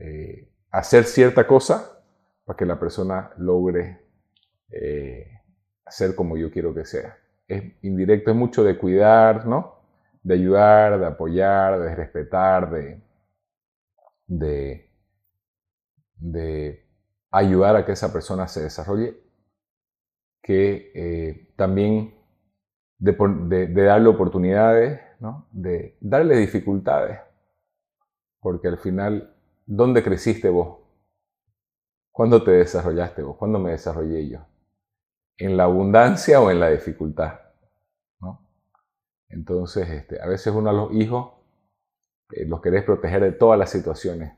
[0.00, 2.02] eh, hacer cierta cosa
[2.44, 4.00] para que la persona logre
[4.70, 5.40] eh,
[5.88, 7.16] ser como yo quiero que sea.
[7.46, 9.76] Es indirecto, es mucho de cuidar, ¿no?
[10.22, 13.00] De ayudar, de apoyar, de respetar, de,
[14.26, 14.90] de,
[17.30, 19.18] ayudar a que esa persona se desarrolle,
[20.42, 22.14] que eh, también
[22.98, 23.16] de,
[23.68, 25.46] de, darle oportunidades, ¿no?
[25.52, 27.20] de darle dificultades,
[28.40, 29.34] porque al final,
[29.66, 30.78] ¿dónde creciste vos?
[32.10, 33.36] ¿Cuándo te desarrollaste vos?
[33.36, 34.40] ¿Cuándo me desarrollé yo?
[35.36, 37.40] ¿En la abundancia o en la dificultad?
[38.20, 38.46] ¿No?
[39.28, 41.38] Entonces, este, a veces uno a los hijos
[42.30, 44.32] eh, los querés proteger de todas las situaciones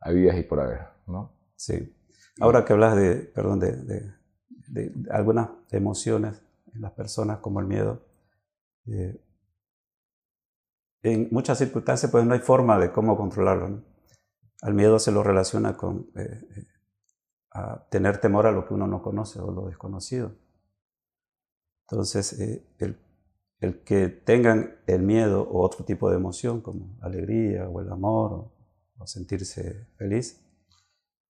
[0.00, 1.32] habidas y por haber, ¿no?
[1.56, 1.94] Sí.
[2.40, 4.14] Ahora que hablas de, perdón, de,
[5.10, 6.42] algunas emociones
[6.74, 8.04] en las personas como el miedo,
[8.86, 9.18] eh,
[11.02, 13.82] en muchas circunstancias pues no hay forma de cómo controlarlo.
[14.62, 16.66] Al miedo se lo relaciona con eh,
[17.52, 20.32] a tener temor a lo que uno no conoce o lo desconocido.
[21.86, 22.38] Entonces,
[22.78, 22.98] el
[23.60, 28.32] el que tengan el miedo o otro tipo de emoción como alegría o el amor
[28.32, 30.44] o, sentirse feliz.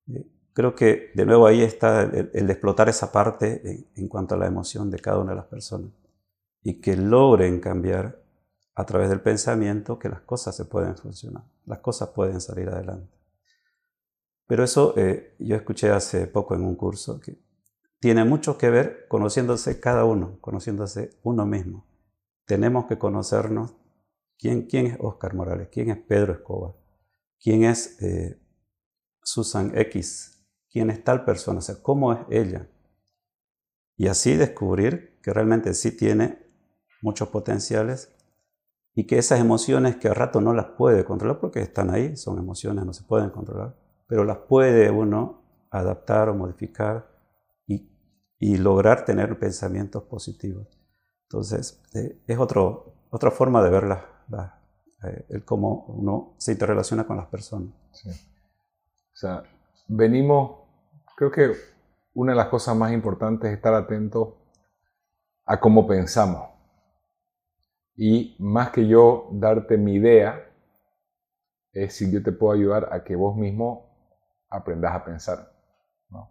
[0.08, 4.38] Eh, creo que de nuevo ahí está el, de explotar esa parte en, cuanto a
[4.38, 5.90] la emoción de cada una de las personas
[6.62, 8.22] y que logren cambiar
[8.78, 13.12] a través del pensamiento que las cosas se pueden funcionar, las cosas pueden salir adelante.
[14.46, 17.38] Pero eso eh, yo escuché hace poco en un curso que
[18.00, 21.88] tiene mucho que ver conociéndose cada uno, conociéndose uno mismo
[22.48, 23.74] tenemos que conocernos
[24.38, 26.74] quién, quién es Oscar Morales, quién es Pedro Escobar,
[27.38, 28.40] quién es eh,
[29.22, 32.66] Susan X, quién es tal persona, o sea, cómo es ella.
[33.98, 36.38] Y así descubrir que realmente sí tiene
[37.02, 38.16] muchos potenciales
[38.94, 42.38] y que esas emociones que a rato no las puede controlar porque están ahí, son
[42.38, 47.08] emociones, no se pueden controlar, pero las puede uno adaptar o modificar
[47.66, 47.90] y,
[48.38, 50.66] y lograr tener pensamientos positivos.
[51.24, 54.60] Entonces, eh, es otro, otra forma de ver la,
[55.04, 57.72] eh, el cómo uno se interrelaciona con las personas.
[57.92, 58.10] Sí.
[58.10, 59.42] O sea,
[59.88, 60.62] venimos,
[61.16, 61.52] creo que
[62.14, 64.38] una de las cosas más importantes es estar atento
[65.44, 66.48] a cómo pensamos.
[68.00, 70.48] Y más que yo darte mi idea,
[71.72, 73.90] es si yo te puedo ayudar a que vos mismo
[74.48, 75.52] aprendas a pensar.
[76.08, 76.30] ¿no?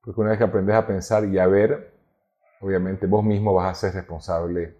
[0.00, 1.98] Porque una vez que aprendes a pensar y a ver,
[2.60, 4.78] obviamente vos mismo vas a ser responsable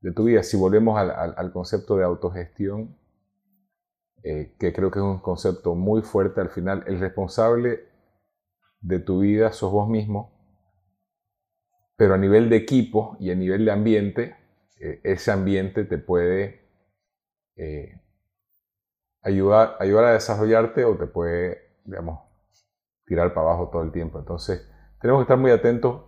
[0.00, 0.42] de tu vida.
[0.42, 2.98] Si volvemos al, concepto de autogestión,
[4.22, 7.86] eh, que creo que es un concepto muy fuerte al final, el responsable
[8.80, 10.32] de tu vida sos vos mismo,
[11.98, 14.45] pero a nivel de equipo y a nivel de ambiente,
[14.80, 16.68] eh, ese ambiente te puede
[17.56, 18.00] eh,
[19.22, 22.20] ayudar, a desarrollarte o te puede, digamos,
[23.06, 24.18] tirar para abajo todo el tiempo.
[24.18, 24.68] Entonces,
[25.00, 26.02] tenemos que estar muy atentos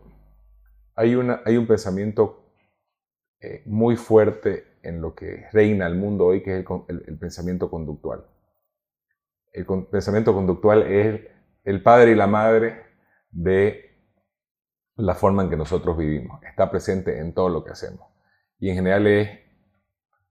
[0.98, 1.14] hay
[1.56, 2.48] un pensamiento
[3.40, 8.26] eh, muy fuerte en lo que reina el mundo hoy, que es el, pensamiento conductual.
[9.52, 11.20] El pensamiento conductual es
[11.62, 12.82] el padre y la madre
[13.30, 13.96] de
[14.96, 16.42] la forma en que nosotros vivimos.
[16.42, 18.07] Está presente en todo lo que hacemos.
[18.58, 19.38] Y en general es,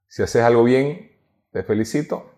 [0.07, 1.11] si haces algo bien,
[1.51, 2.31] te felicito,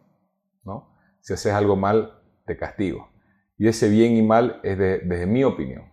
[0.63, 0.95] ¿no?
[1.21, 3.09] Si haces algo mal, te castigo.
[3.57, 5.89] Y ese bien y mal es desde mi opinión.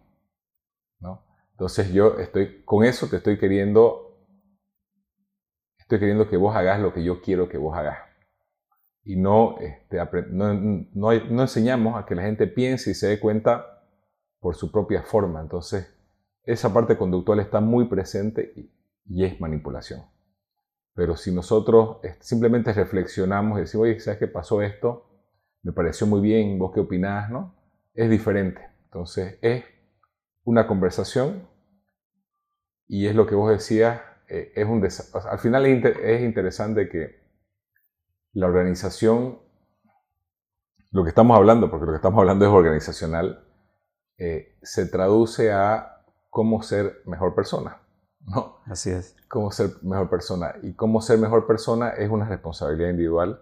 [1.57, 4.21] Entonces yo estoy, con eso te estoy queriendo,
[5.79, 7.97] estoy queriendo que vos hagas lo que yo quiero que vos hagas.
[9.03, 9.97] Y no, este,
[10.33, 13.83] no, no, enseñamos a que la gente piense y se dé cuenta
[14.39, 15.41] por su propia forma.
[15.41, 15.91] Entonces,
[16.43, 18.71] esa parte conductual está muy presente y,
[19.25, 20.03] es manipulación.
[20.95, 25.11] Pero si nosotros simplemente reflexionamos y decimos, oye, ¿sabes qué pasó esto?
[25.63, 27.31] Me pareció muy bien, ¿vos qué opinás?
[27.31, 27.55] ¿no?
[27.95, 28.63] Es diferente.
[28.85, 29.65] Entonces, es
[30.45, 31.49] una conversación
[32.89, 37.27] y es lo que vos decías, eh, es un al final es, interesante que
[38.33, 39.39] la organización,
[40.93, 43.45] lo que estamos hablando, porque lo que estamos hablando es organizacional,
[44.19, 47.83] eh, se traduce a cómo ser mejor persona.
[48.27, 48.59] ¿No?
[48.67, 49.17] Así es.
[49.29, 50.55] Cómo ser mejor persona.
[50.63, 53.41] Y cómo ser mejor persona es una responsabilidad individual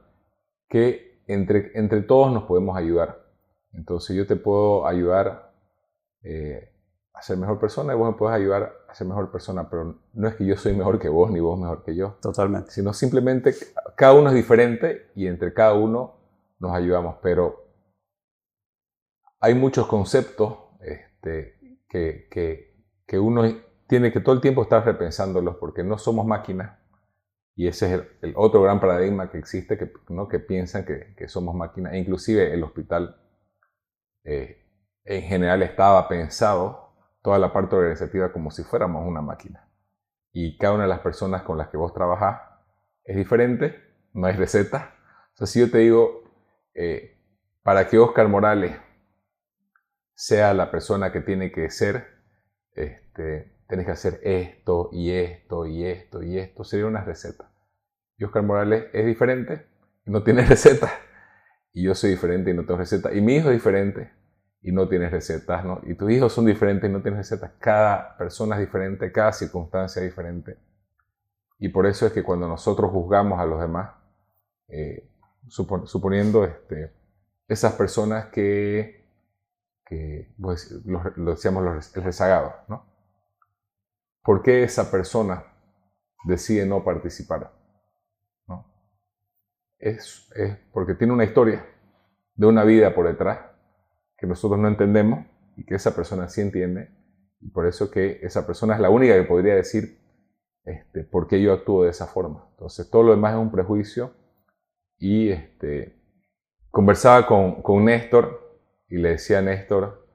[0.68, 3.24] que entre, entre todos nos podemos ayudar.
[3.72, 5.52] Entonces yo te puedo ayudar
[6.22, 6.70] eh,
[7.12, 10.28] a ser mejor persona y vos me puedes ayudar a ser mejor persona, pero no
[10.28, 12.16] es que yo soy mejor que vos ni vos mejor que yo.
[12.20, 12.70] Totalmente.
[12.70, 13.54] Sino simplemente
[13.96, 16.16] cada uno es diferente y entre cada uno
[16.58, 17.64] nos ayudamos, pero
[19.40, 22.74] hay muchos conceptos este, que, que,
[23.06, 23.44] que, uno
[23.86, 26.78] tiene que todo el tiempo estar repensándolos porque no somos máquinas
[27.56, 30.28] y ese es el, otro gran paradigma que existe, que, ¿no?
[30.28, 33.16] que piensan que, somos máquinas, e inclusive el hospital
[34.24, 34.66] eh,
[35.04, 36.92] en general estaba pensado
[37.22, 39.68] toda la parte organizativa como si fuéramos una máquina.
[40.32, 42.40] Y cada una de las personas con las que vos trabajás
[43.04, 44.94] es diferente, no hay receta.
[45.34, 46.24] O sea, si yo te digo,
[46.74, 47.20] eh,
[47.62, 48.76] para que Oscar Morales
[50.14, 52.06] sea la persona que tiene que ser,
[52.72, 57.50] este, tienes que hacer esto y esto y esto y esto, sería una receta.
[58.16, 59.66] Y Oscar Morales es diferente
[60.06, 60.90] y no tiene receta.
[61.72, 63.12] Y yo soy diferente y no tengo receta.
[63.12, 64.12] Y mi hijo es diferente
[64.62, 65.80] y no tienes recetas, ¿no?
[65.84, 67.52] Y tus hijos son diferentes y no tienes recetas.
[67.58, 70.56] Cada persona es diferente, cada circunstancia es diferente.
[71.58, 73.94] Y por eso es que cuando nosotros juzgamos a los demás,
[74.68, 75.08] eh,
[75.48, 76.92] suponiendo este,
[77.48, 79.04] esas personas que,
[79.84, 82.02] que pues, lo decíamos los, el
[82.68, 82.93] ¿no?
[84.24, 85.44] ¿Por qué esa persona
[86.24, 87.52] decide no participar?
[88.48, 88.66] ¿No?
[89.78, 91.66] Es, es porque tiene una historia
[92.34, 93.40] de una vida por detrás
[94.16, 96.88] que nosotros no entendemos y que esa persona sí entiende.
[97.40, 100.00] Y por eso que esa persona es la única que podría decir
[100.64, 102.48] este, por qué yo actúo de esa forma.
[102.52, 104.14] Entonces todo lo demás es un prejuicio.
[104.96, 106.00] Y este,
[106.70, 108.58] conversaba con, con Néstor
[108.88, 110.06] y le decía a Néstor,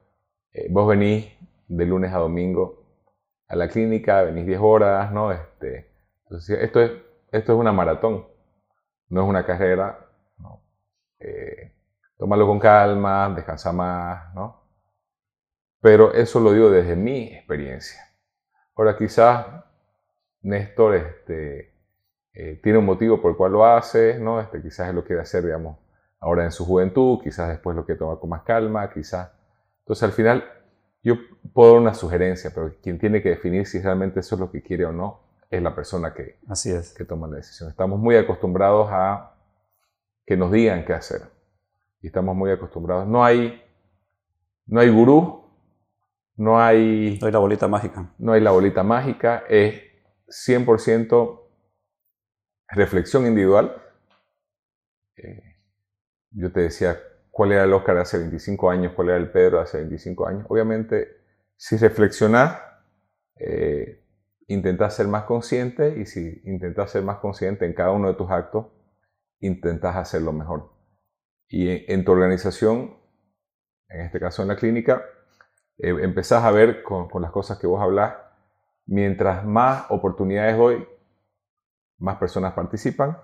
[0.52, 1.28] eh, vos venís
[1.68, 2.79] de lunes a domingo
[3.50, 5.32] a la clínica, venís 10 horas, ¿no?
[5.32, 5.90] Este,
[6.22, 6.92] entonces, esto es,
[7.32, 8.26] esto es una maratón,
[9.08, 10.06] no es una carrera.
[10.38, 10.62] ¿no?
[11.18, 11.72] Eh,
[12.16, 14.62] tómalo con calma, descansa más, ¿no?
[15.80, 18.00] Pero eso lo digo desde mi experiencia.
[18.76, 19.46] Ahora, quizás
[20.42, 21.74] Néstor este,
[22.32, 24.40] eh, tiene un motivo por el cual lo hace, ¿no?
[24.40, 25.76] Este, quizás lo quiere hacer, digamos,
[26.20, 29.32] ahora en su juventud, quizás después lo quiere tomar con más calma, quizás.
[29.80, 30.44] Entonces, al final,
[31.02, 31.14] yo
[31.52, 34.62] puedo dar una sugerencia, pero quien tiene que definir si realmente eso es lo que
[34.62, 36.94] quiere o no es la persona que, Así es.
[36.94, 37.68] que toma la decisión.
[37.68, 39.34] Estamos muy acostumbrados a
[40.24, 41.22] que nos digan qué hacer.
[42.00, 43.06] Y estamos muy acostumbrados.
[43.08, 43.60] No hay,
[44.66, 45.44] no hay gurú,
[46.36, 47.18] no hay...
[47.20, 48.14] No hay la bolita mágica.
[48.18, 49.44] No hay la bolita mágica.
[49.48, 49.82] Es
[50.28, 51.40] 100%
[52.68, 53.82] reflexión individual.
[55.16, 55.56] Eh,
[56.30, 56.96] yo te decía,
[57.40, 60.46] cuál era el Oscar hace 25 años, cuál era el Pedro hace 25 años.
[60.50, 61.22] Obviamente,
[61.56, 62.60] si reflexionás,
[63.36, 64.04] eh,
[64.90, 68.66] ser más consciente y si intentás ser más consciente en cada uno de tus actos,
[69.38, 70.70] intentás hacerlo mejor.
[71.48, 72.98] Y en, tu organización,
[73.88, 75.02] en este caso en la clínica,
[75.78, 78.16] eh, empezás a ver con, con las cosas que vos hablás,
[78.84, 80.86] mientras más oportunidades doy,
[82.00, 83.16] más personas participan,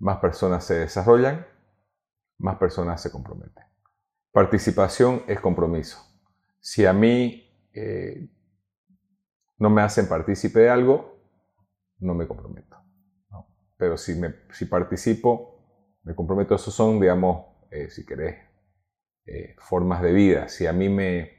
[0.00, 1.46] más personas se desarrollan
[2.38, 3.64] más personas se comprometen.
[4.32, 5.98] Participación es compromiso.
[6.60, 8.28] Si a mí eh,
[9.58, 11.18] no me hacen partícipe de algo,
[11.98, 12.76] no me comprometo.
[13.76, 16.54] Pero si, me, si participo, me comprometo.
[16.54, 18.36] Esos son, digamos, eh, si querés,
[19.26, 20.48] eh, formas de vida.
[20.48, 21.30] Si a mí me,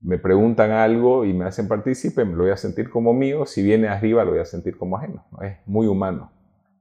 [0.00, 3.46] me preguntan algo y me hacen partícipe, me lo voy a sentir como mío.
[3.46, 5.26] Si viene arriba, lo voy a sentir como ajeno.
[5.42, 6.30] Es muy humano.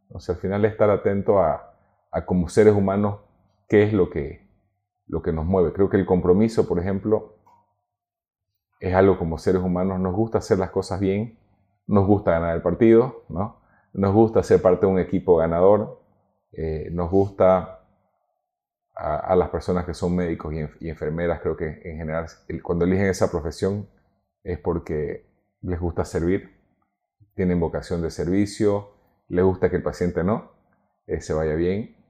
[0.03, 1.73] Entonces, al final, estar atento a,
[2.11, 3.21] a como seres humanos
[3.71, 4.45] qué es lo que,
[5.07, 5.71] lo que nos mueve.
[5.71, 7.37] Creo que el compromiso, por ejemplo,
[8.81, 11.39] es algo como seres humanos, nos gusta hacer las cosas bien,
[11.87, 13.61] nos gusta ganar el partido, ¿no?
[13.93, 16.01] nos gusta ser parte de un equipo ganador,
[16.51, 17.85] eh, nos gusta
[18.93, 22.25] a, las personas que son médicos y, enfermeras, creo que en general
[22.63, 23.87] cuando eligen esa profesión
[24.43, 25.31] es porque
[25.61, 26.59] les gusta servir,
[27.35, 28.89] tienen vocación de servicio,
[29.29, 30.51] les gusta que el paciente no,
[31.07, 32.00] eh, se vaya bien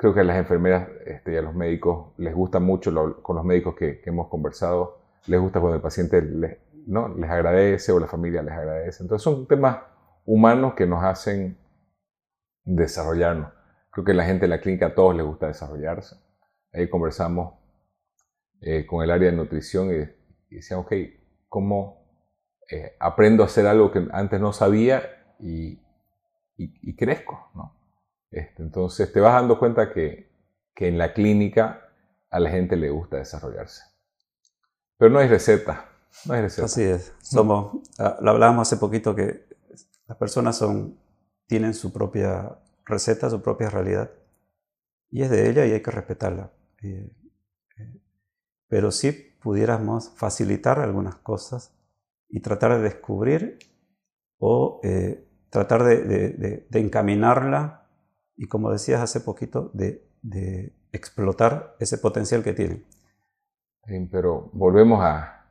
[0.00, 3.44] creo que a las enfermeras este, y a los médicos les gusta mucho, con los
[3.44, 7.08] médicos que, hemos conversado, les gusta cuando el paciente les, ¿no?
[7.08, 9.02] les agradece o la familia les agradece.
[9.02, 9.76] Entonces son temas
[10.24, 11.58] humanos que nos hacen
[12.64, 13.52] desarrollarnos.
[13.90, 16.16] Creo que la gente en la clínica a todos les gusta desarrollarse.
[16.72, 17.58] Ahí conversamos
[18.62, 19.96] eh, con el área de nutrición y,
[20.48, 20.94] y decían, ok,
[21.46, 22.06] ¿cómo
[22.70, 25.02] eh, aprendo a hacer algo que antes no sabía
[25.38, 25.72] y,
[26.56, 27.50] y, y crezco?
[27.54, 27.79] ¿no?
[28.30, 30.30] Este, entonces te vas dando cuenta que,
[30.76, 31.90] en la clínica
[32.30, 33.82] a la gente le gusta desarrollarse.
[34.96, 35.90] Pero no hay receta,
[36.24, 36.64] no hay receta.
[36.64, 37.12] Así es.
[37.20, 39.44] Somos, ah, lo hablábamos hace poquito que
[40.06, 40.98] las personas son,
[41.46, 44.10] tienen su propia receta, su propia realidad.
[45.10, 46.50] Y es de ella y hay que respetarla.
[46.82, 47.12] Eh,
[48.66, 49.12] pero sí
[49.42, 51.74] pudiéramos facilitar algunas cosas
[52.30, 53.58] y tratar de descubrir
[54.38, 57.79] o eh, tratar de encaminarla
[58.40, 60.02] y como decías hace poquito, de,
[60.92, 62.86] explotar ese potencial que tienen.
[64.10, 65.46] pero volvemos a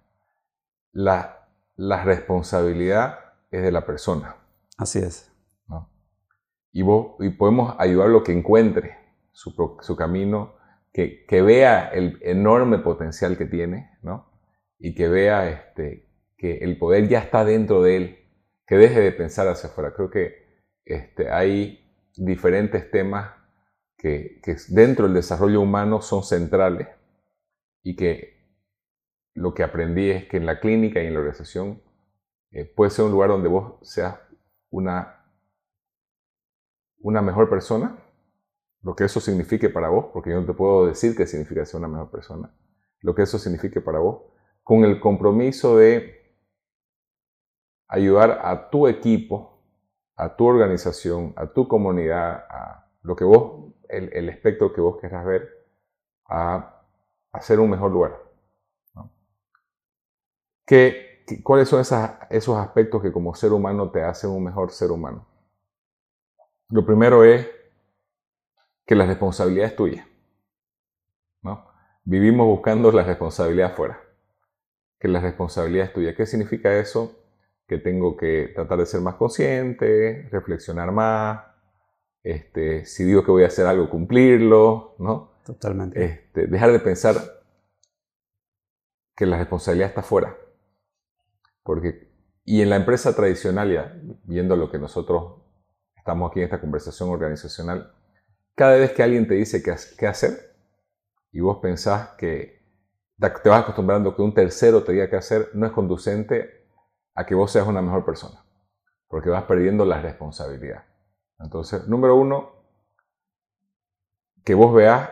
[0.91, 3.19] la, la, responsabilidad
[3.51, 4.37] es de la persona.
[4.75, 5.31] Así es.
[6.71, 8.97] Y, vos, y podemos ayudarlo que encuentre
[9.31, 10.55] su, su camino,
[10.91, 14.31] que, que, vea el enorme potencial que tiene, ¿no?
[14.79, 18.19] y que vea este, que el poder ya está dentro de él,
[18.65, 19.93] que deje de pensar hacia afuera.
[19.93, 20.33] Creo que
[20.85, 23.31] este, hay diferentes temas
[23.97, 26.87] que, dentro del desarrollo humano son centrales
[27.83, 28.39] y que
[29.33, 31.81] lo que aprendí es que en la clínica y en la organización
[32.51, 34.17] eh, puede ser un lugar donde vos seas
[34.69, 35.25] una,
[36.99, 37.97] una mejor persona,
[38.81, 41.79] lo que eso signifique para vos, porque yo no te puedo decir qué significa ser
[41.79, 42.55] una mejor persona,
[43.01, 44.23] lo que eso signifique para vos,
[44.63, 46.19] con el compromiso de
[47.87, 49.58] ayudar a tu equipo
[50.19, 55.25] a tu organización, a tu comunidad, a lo que vos el, espectro que vos querrás
[55.25, 55.65] ver
[56.27, 56.83] a
[57.31, 58.17] hacer un mejor lugar.
[60.65, 65.25] ¿Qué, cuáles son esos aspectos que como ser humano te hacen un mejor ser humano?
[66.67, 67.47] Lo primero es
[68.85, 70.07] que la responsabilidad es tuya.
[71.41, 71.65] ¿no?
[72.03, 73.99] Vivimos buscando la responsabilidad afuera.
[74.99, 76.15] Que la responsabilidad es tuya.
[76.15, 77.15] ¿Qué significa eso?
[77.69, 81.45] Que tengo que tratar de ser más consciente, reflexionar más.
[82.21, 85.39] Este, si digo que voy a hacer algo, cumplirlo, ¿no?
[85.45, 86.03] Totalmente.
[86.03, 87.15] Este, dejar de pensar
[89.15, 90.35] que la responsabilidad está afuera.
[91.63, 92.11] Porque,
[92.43, 95.41] y en la empresa tradicional, ya viendo lo que nosotros
[95.95, 97.93] estamos aquí en esta conversación organizacional,
[98.55, 100.55] cada vez que alguien te dice qué, hacer
[101.31, 102.59] y vos pensás que
[103.17, 106.58] te vas acostumbrando que un tercero te diga qué hacer, no es conducente
[107.15, 108.43] a que vos seas una mejor persona,
[109.07, 110.83] porque vas perdiendo la responsabilidad.
[111.39, 112.51] Entonces, número uno,
[114.43, 115.09] que vos veas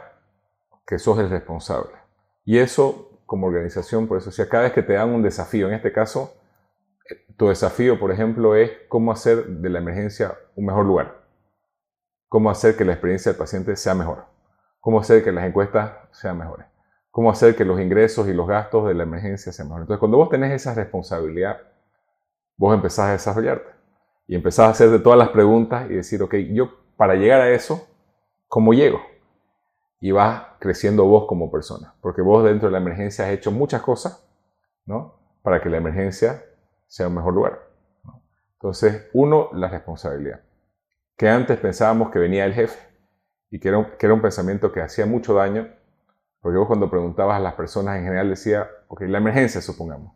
[0.86, 1.94] que sos el responsable.
[2.46, 5.74] Y eso, como organización, por eso, si cada vez que te dan un desafío, en
[5.74, 6.34] este caso,
[7.38, 11.28] tu desafío, por ejemplo, es cómo hacer de la emergencia un mejor lugar
[12.28, 14.26] cómo hacer que la experiencia del paciente sea mejor,
[14.80, 16.68] cómo hacer que las encuestas sean mejores,
[17.10, 19.84] cómo hacer que los ingresos y los gastos de la emergencia sean mejores.
[19.84, 21.58] Entonces, cuando vos tenés esa responsabilidad,
[22.58, 23.70] vos empezás a desarrollarte
[24.28, 27.88] y empezás a hacerte todas las preguntas y decir, ok, yo para llegar a eso,
[28.48, 29.00] ¿cómo llego?
[30.02, 33.82] Y vas creciendo vos como persona, porque vos dentro de la emergencia has hecho muchas
[33.82, 34.28] cosas,
[34.86, 35.16] ¿no?
[35.42, 36.44] Para que la emergencia
[36.88, 37.70] sea un mejor lugar.
[38.54, 40.42] Entonces, uno, la responsabilidad
[41.18, 42.80] que antes pensábamos que venía el jefe
[43.50, 45.68] y que era, un, que era un pensamiento que hacía mucho daño,
[46.40, 50.14] porque vos cuando preguntabas a las personas en general decía, ok, la emergencia supongamos.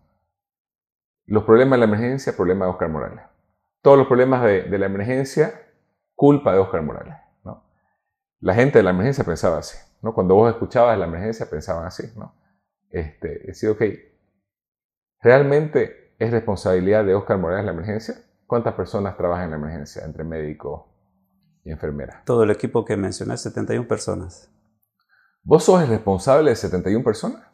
[1.31, 3.23] Los problemas de la emergencia, problema de Oscar Morales.
[3.81, 5.53] Todos los problemas de, de la emergencia,
[6.15, 7.15] culpa de Oscar Morales.
[7.43, 7.63] ¿no?
[8.39, 9.77] La gente de la emergencia pensaba así.
[10.01, 10.13] ¿no?
[10.13, 12.03] Cuando vos escuchabas de la emergencia pensaban así.
[12.15, 12.35] ¿no?
[12.89, 13.81] Este, decir, ok,
[15.21, 18.15] ¿realmente es responsabilidad de Oscar Morales la emergencia?
[18.45, 20.91] ¿Cuántas personas trabajan en la emergencia entre médicos,
[21.63, 22.23] y enfermera.
[22.25, 24.49] Todo el equipo que mencioné, 71 personas.
[25.43, 27.47] ¿Vos sos el responsable de 71 personas?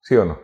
[0.00, 0.38] ¿Sí o no?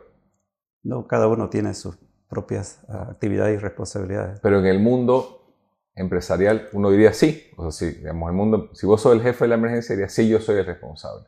[0.83, 4.41] No, cada uno tiene sus propias ah, actividades y responsabilidades.
[4.41, 5.55] Pero en el mundo
[5.95, 7.51] empresarial uno diría sí.
[7.57, 10.09] O sea, si, digamos, el mundo, si vos sos el jefe de la emergencia, diría
[10.09, 11.27] sí, yo soy el responsable.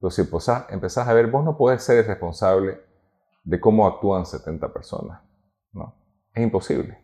[0.00, 0.22] Pero si
[0.70, 2.80] empezás a ver, vos no podés ser el responsable
[3.44, 5.20] de cómo actúan 70 personas.
[5.72, 5.94] ¿no?
[6.34, 6.98] Es imposible.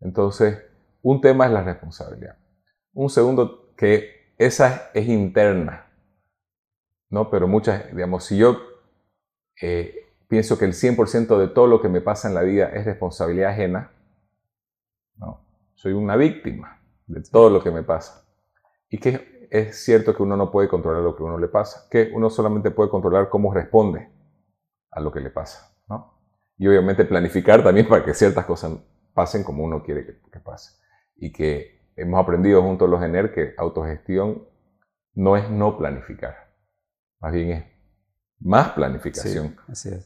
[0.00, 0.58] Entonces,
[1.02, 2.38] un tema es la responsabilidad.
[2.92, 5.92] Un segundo, que esa es interna.
[7.10, 7.30] ¿no?
[7.30, 8.56] Pero muchas, digamos, si yo
[9.60, 12.84] eh, pienso que el 100% de todo lo que me pasa en la vida es
[12.84, 13.92] responsabilidad ajena,
[15.16, 15.46] ¿no?
[15.74, 18.26] soy una víctima de todo lo que me pasa.
[18.88, 22.10] Y que es cierto que uno no puede controlar lo que uno le pasa, que
[22.14, 24.10] uno solamente puede controlar cómo responde
[24.90, 25.74] a lo que le pasa.
[25.88, 26.18] ¿no?
[26.56, 28.78] Y obviamente planificar también para que ciertas cosas
[29.12, 30.76] pasen como uno quiere que, que pasen
[31.16, 34.48] y que hemos aprendido junto a los ENER que autogestión
[35.14, 36.52] no es no planificar,
[37.20, 37.73] más bien es
[38.40, 39.56] más planificación.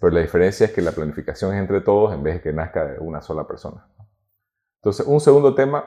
[0.01, 2.85] Pero la diferencia es que la planificación es entre todos en vez de que nazca
[2.85, 3.87] de una sola persona.
[4.81, 5.85] Entonces, un segundo tema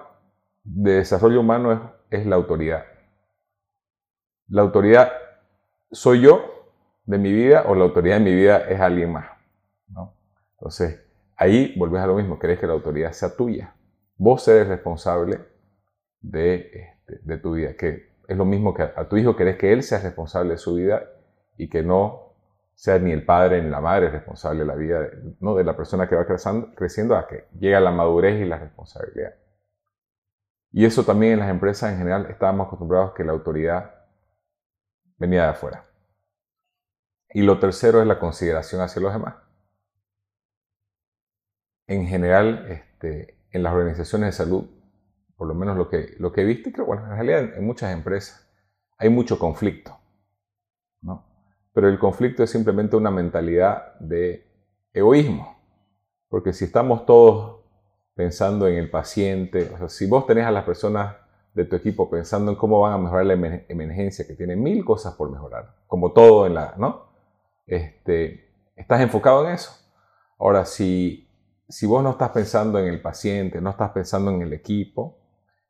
[0.64, 2.84] de desarrollo humano es, la autoridad.
[4.48, 5.12] La autoridad
[5.92, 6.42] soy yo
[7.06, 9.28] de mi vida o la autoridad de mi vida es alguien más.
[10.58, 11.02] Entonces,
[11.38, 13.74] ahí volvés a lo mismo, querés que la autoridad sea tuya.
[14.18, 15.40] Vos eres responsable
[16.20, 19.82] de, este, tu vida, que es lo mismo que a, tu hijo querés que él
[19.82, 21.04] sea responsable de su vida
[21.58, 22.31] y que no
[22.76, 25.56] sea ni el padre ni la madre responsable de la vida de, ¿no?
[25.56, 29.36] de la persona que va creciendo, creciendo a que llega la madurez y la responsabilidad.
[30.72, 33.94] Y eso también en las empresas en general estábamos acostumbrados que la autoridad
[35.18, 35.86] venía de afuera.
[37.34, 39.36] Y lo tercero es la consideración hacia los demás.
[41.88, 44.70] En general, este, en las organizaciones de salud,
[45.36, 48.48] por lo menos lo que, lo que creo, bueno, en realidad en, muchas empresas
[48.98, 49.98] hay mucho conflicto,
[51.02, 51.31] ¿no?
[51.74, 54.46] Pero el conflicto es simplemente una mentalidad de
[54.94, 55.58] egoísmo,
[56.30, 57.62] porque si estamos todos
[58.14, 61.16] pensando en el paciente, o sea, si vos tenés a las personas
[61.54, 65.16] de tu equipo pensando en cómo van a mejorar la emergencia, que tiene mil cosas
[65.16, 67.12] por mejorar, como todo en la, ¿no?
[67.66, 69.72] Este, estás enfocado en eso.
[70.38, 71.32] Ahora, si
[71.72, 75.18] si vos no estás pensando en el paciente, no estás pensando en el equipo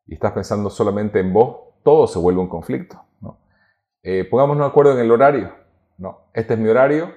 [0.08, 3.02] y estás pensando solamente en vos, todo se vuelve un conflicto.
[3.22, 3.40] ¿no?
[4.02, 5.54] Eh, pongámonos de acuerdo en el horario.
[6.02, 7.14] No, este es mi horario,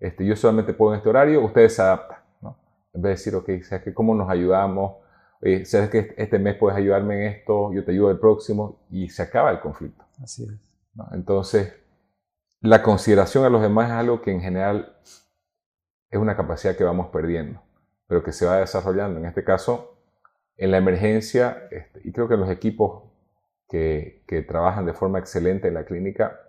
[0.00, 2.18] este, yo solamente puedo en este horario, ustedes se adaptan.
[2.40, 2.58] ¿no?
[2.92, 4.96] En vez de decir, ok, ¿sabes que ¿cómo nos ayudamos?
[5.40, 7.72] Oye, ¿sabes que este mes puedes ayudarme en esto?
[7.72, 10.04] Yo te ayudo el próximo y se acaba el conflicto.
[10.20, 10.50] Así es.
[11.12, 11.72] Entonces,
[12.60, 14.98] la consideración a los demás es algo que en general
[16.10, 17.62] es una capacidad que vamos perdiendo,
[18.08, 19.20] pero que se va desarrollando.
[19.20, 20.00] En este caso,
[20.56, 23.04] en la emergencia, este, y creo que los equipos
[23.68, 26.40] que, que trabajan de forma excelente en la clínica,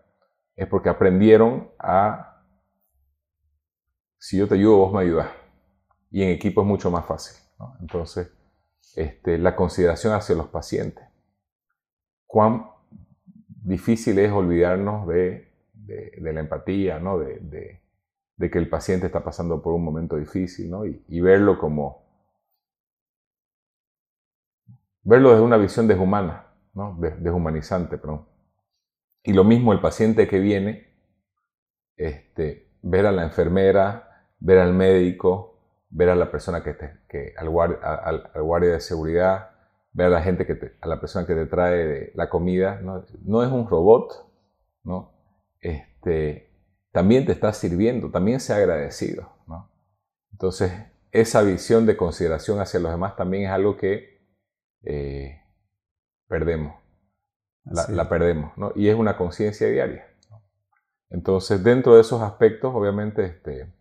[0.58, 2.44] es porque aprendieron a,
[4.18, 5.30] si yo te ayudo, vos me ayudas.
[6.10, 7.38] Y en equipo es mucho más fácil.
[7.80, 8.32] Entonces,
[8.96, 11.06] este, la consideración hacia los pacientes.
[12.26, 12.66] Cuán
[13.48, 15.48] difícil es olvidarnos de,
[16.18, 17.20] la empatía, ¿no?
[17.20, 17.80] de,
[18.40, 20.86] que el paciente está pasando por un momento difícil ¿no?
[20.86, 22.08] y, verlo como...
[25.04, 26.98] Verlo desde una visión deshumana, ¿no?
[27.00, 27.98] deshumanizante.
[27.98, 28.26] Perdón.
[29.28, 30.88] Y lo mismo el paciente que viene,
[31.98, 35.60] este, ver a la enfermera, ver al médico,
[35.90, 39.50] ver a la persona que, te, al, guardia, de seguridad,
[39.92, 43.44] ver a la gente que a la persona que te trae la comida, no, no
[43.44, 44.14] es un robot,
[44.86, 45.12] ¿no?
[45.60, 46.50] Este,
[46.94, 49.70] también te está sirviendo, también sea agradecido, ¿no?
[50.32, 50.72] Entonces,
[51.12, 54.22] esa visión de consideración hacia los demás también es algo que
[54.84, 55.42] eh,
[56.30, 56.87] perdemos,
[57.72, 58.72] la, perdemos, ¿no?
[58.76, 60.08] Y es una conciencia diaria.
[61.10, 63.74] Entonces, dentro de esos aspectos, obviamente, este,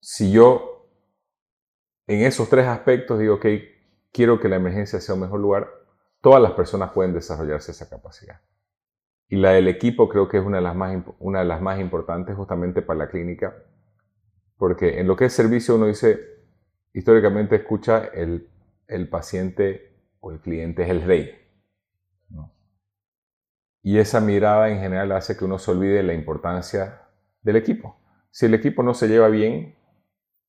[0.00, 0.88] si yo
[2.06, 3.46] en esos tres aspectos digo, ok,
[4.12, 5.68] quiero que la emergencia sea un mejor lugar,
[6.20, 8.40] todas las personas pueden desarrollarse esa capacidad.
[9.28, 11.78] Y la del equipo creo que es una de las más, una de las más
[11.80, 13.54] importantes justamente para la clínica,
[14.56, 16.20] porque en lo que es servicio uno dice,
[16.92, 18.50] históricamente escucha el,
[18.88, 19.89] el paciente
[20.20, 21.36] o el cliente es el rey.
[23.82, 27.02] Y esa mirada en general hace que uno se olvide la importancia
[27.42, 27.96] del equipo.
[28.30, 29.74] Si el equipo no se lleva bien,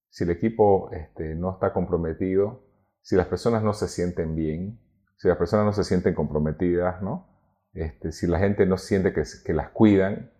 [0.09, 2.67] si el equipo este, no está comprometido,
[3.01, 4.79] si las personas no se sienten bien,
[5.15, 7.27] si las personas no se sienten comprometidas, ¿no?
[7.73, 10.31] Este, si la gente no siente que, que, las cuidan,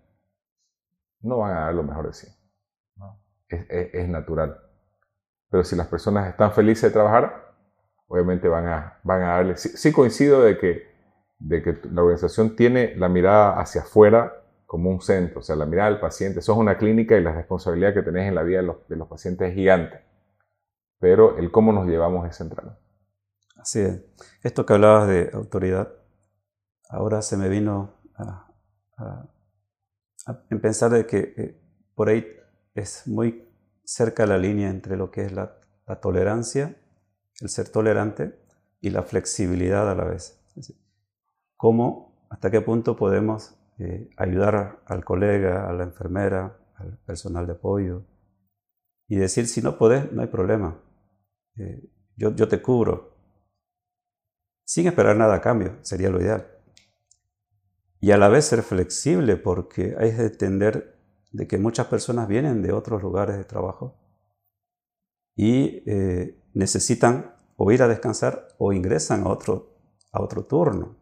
[1.21, 2.27] no van a dar lo mejor de sí.
[3.47, 4.57] Es, natural.
[5.49, 7.50] Pero si las personas están felices de trabajar,
[8.11, 9.55] obviamente van a, van a darle...
[9.55, 10.87] Sí, coincido de que,
[11.39, 14.33] de que la organización tiene la mirada hacia afuera
[14.65, 16.41] como un centro, o sea, la mirada del paciente.
[16.41, 19.55] Sos una clínica y la responsabilidad que tenés en la vida de los, pacientes es
[19.55, 20.01] gigante,
[20.99, 22.77] pero el cómo nos llevamos es central.
[23.57, 24.01] Así es.
[24.43, 25.93] Esto que hablabas de autoridad,
[26.89, 28.49] ahora se me vino a,
[30.61, 31.61] pensar de que eh,
[31.95, 32.27] por ahí
[32.75, 33.47] es muy
[33.85, 35.57] cerca la línea entre lo que es la,
[36.01, 36.77] tolerancia,
[37.41, 38.39] el ser tolerante
[38.79, 40.39] y la flexibilidad a la vez.
[41.57, 47.53] ¿Cómo, hasta qué punto podemos eh, ayudar al colega, a la enfermera, al personal de
[47.53, 48.05] apoyo
[49.07, 50.81] y decir, si no podés, no hay problema,
[51.57, 51.83] eh,
[52.15, 53.17] yo, yo te cubro,
[54.63, 56.47] sin esperar nada a cambio, sería lo ideal.
[57.99, 60.97] Y a la vez ser flexible porque hay que entender
[61.31, 63.99] de que muchas personas vienen de otros lugares de trabajo
[65.35, 69.75] y eh, necesitan o ir a descansar o ingresan a otro,
[70.11, 70.95] a otro turno.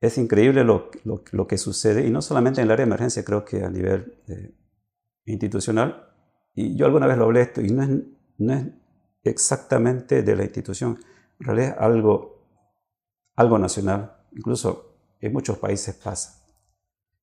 [0.00, 3.44] Es increíble lo, lo, que sucede, y no solamente en el área de emergencia, creo
[3.44, 4.54] que a nivel eh,
[5.24, 6.12] institucional.
[6.54, 7.90] Y yo alguna vez lo hablé esto, y no es,
[8.38, 8.66] no es
[9.22, 10.98] exactamente de la institución,
[11.40, 12.46] en realidad es algo,
[13.34, 16.44] algo nacional, incluso en muchos países pasa.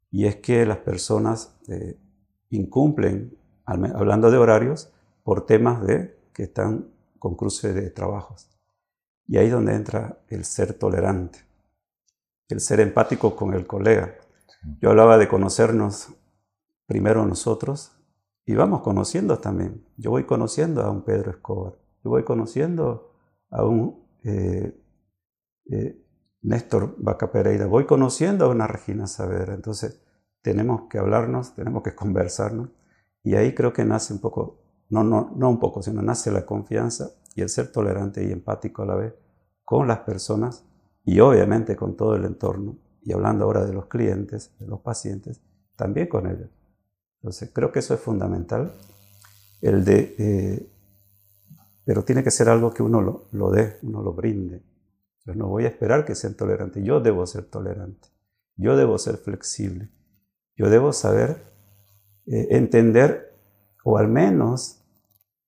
[0.09, 1.97] Y es que las personas eh,
[2.49, 4.91] incumplen, hablando de horarios,
[5.23, 8.49] por temas de que están con cruce de trabajos.
[9.27, 11.51] Y ahí es donde entra el ser tolerante
[12.51, 14.15] el ser empático con el colega.
[14.79, 16.13] Yo hablaba de conocernos
[16.85, 17.97] primero nosotros
[18.45, 19.85] y vamos conociendo también.
[19.97, 21.73] Yo voy conociendo a un Pedro Escobar,
[22.03, 23.13] yo voy conociendo
[23.49, 24.77] a un eh,
[25.71, 26.05] eh,
[26.41, 29.53] Néstor Vaca Pereira, voy conociendo a una Regina Saavedra.
[29.53, 30.01] Entonces
[30.41, 32.69] tenemos que hablarnos, tenemos que conversarnos
[33.23, 34.60] y ahí creo que nace un poco,
[34.91, 38.83] no, no, no un poco, sino nace la confianza y el ser tolerante y empático
[38.83, 39.13] a la vez
[39.63, 40.65] con las personas
[41.05, 45.41] y obviamente con todo el entorno, y hablando ahora de los clientes, de los pacientes,
[45.75, 46.49] también con ellos.
[47.21, 48.73] Entonces, creo que eso es fundamental,
[49.61, 50.69] el de, eh,
[51.85, 54.61] pero tiene que ser algo que uno lo, lo dé, uno lo brinde.
[55.25, 58.09] Yo no voy a esperar que sean tolerantes, yo debo ser tolerante,
[58.57, 59.89] yo debo ser flexible,
[60.55, 61.41] yo debo saber
[62.27, 63.31] eh, entender
[63.83, 64.80] o al menos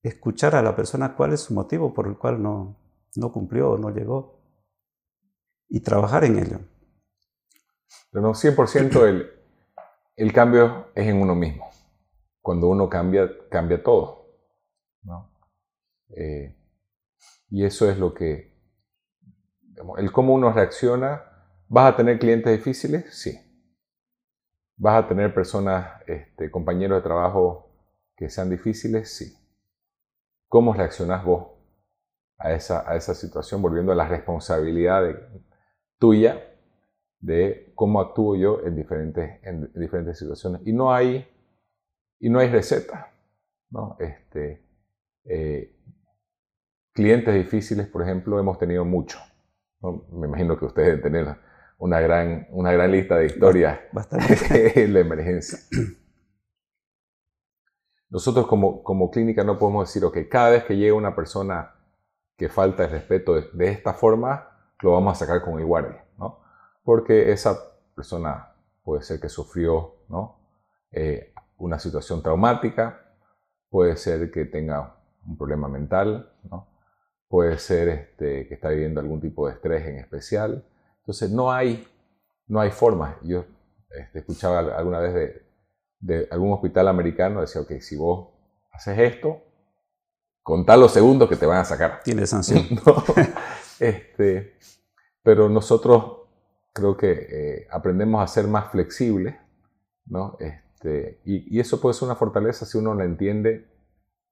[0.04, 2.76] escuchar a la persona cuál es su motivo por el cual no,
[3.16, 4.40] no cumplió o no llegó
[5.70, 6.60] y trabajar en ello.
[8.12, 9.32] Pero no, 100% el,
[10.16, 11.70] el cambio es en uno mismo.
[12.42, 14.24] Cuando uno cambia, cambia todo.
[16.16, 16.56] Eh,
[17.50, 18.54] y eso es lo que,
[19.98, 21.24] el cómo uno reacciona.
[21.68, 23.18] ¿Vas a tener clientes difíciles?
[23.18, 23.40] Sí.
[24.76, 27.72] ¿Vas a tener personas, este, compañeros de trabajo
[28.16, 29.16] que sean difíciles?
[29.16, 29.43] Sí.
[30.54, 31.48] ¿Cómo reaccionás vos
[32.38, 33.60] a esa, a esa situación?
[33.60, 35.04] Volviendo a la responsabilidad
[35.98, 36.48] tuya
[37.20, 40.62] de cómo actúo yo en diferentes, en diferentes situaciones.
[40.64, 41.28] Y no hay,
[42.20, 43.12] y no hay receta.
[43.72, 43.98] ¿no?
[44.00, 44.64] Este,
[45.26, 45.76] eh,
[46.92, 49.18] clientes difíciles, por ejemplo, hemos tenido mucho.
[49.82, 51.36] Me imagino que ustedes deben tener
[51.80, 53.80] una gran, una gran lista de historias
[54.76, 55.58] en la emergencia.
[58.14, 61.74] Nosotros como, como clínica no podemos decir, ok, cada vez que llega una persona
[62.38, 64.50] que falta el respeto de, esta forma,
[64.82, 66.40] lo vamos a sacar con el guardia, ¿no?
[66.84, 67.58] Porque esa
[67.96, 68.54] persona
[68.84, 70.38] puede ser que sufrió, ¿no?
[70.92, 73.16] Eh, una situación traumática,
[73.72, 74.96] puede ser que tenga
[75.26, 76.68] un problema mental, ¿no?
[77.28, 80.64] puede ser este, que está viviendo algún tipo de estrés en especial.
[81.00, 81.88] Entonces no hay,
[82.46, 83.18] no hay forma.
[83.24, 83.46] Yo
[83.90, 85.53] este, escuchaba alguna vez de,
[86.04, 88.30] de, algún hospital americano, decía, ok, si vos
[88.72, 89.42] haces esto,
[90.42, 92.02] contá los segundos que te van a sacar.
[92.04, 92.68] Tiene sanción.
[93.80, 94.58] este,
[95.24, 96.24] pero nosotros
[96.74, 99.36] creo que eh, aprendemos a ser más flexibles,
[100.06, 100.38] ¿no?
[100.40, 103.72] Este, y, y, eso puede ser una fortaleza si uno la entiende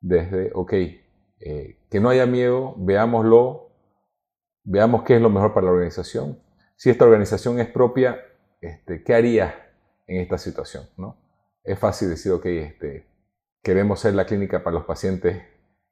[0.02, 3.72] desde, ok, eh, que no haya miedo, veámoslo,
[4.64, 6.40] veamos qué es lo mejor para la organización.
[6.76, 8.20] Si esta organización es propia,
[8.60, 9.72] este, ¿qué haría
[10.08, 10.90] en esta situación?
[10.98, 11.21] ¿no?
[11.64, 13.08] Es fácil decir, ok, este,
[13.62, 15.44] queremos ser la clínica para los pacientes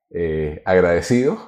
[0.10, 1.40] eh, agradecidos,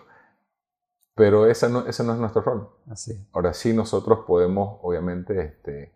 [1.15, 2.69] pero ese no, ese no es nuestro rol.
[2.89, 3.27] Así.
[3.31, 5.93] Ahora sí nosotros podemos, obviamente, este,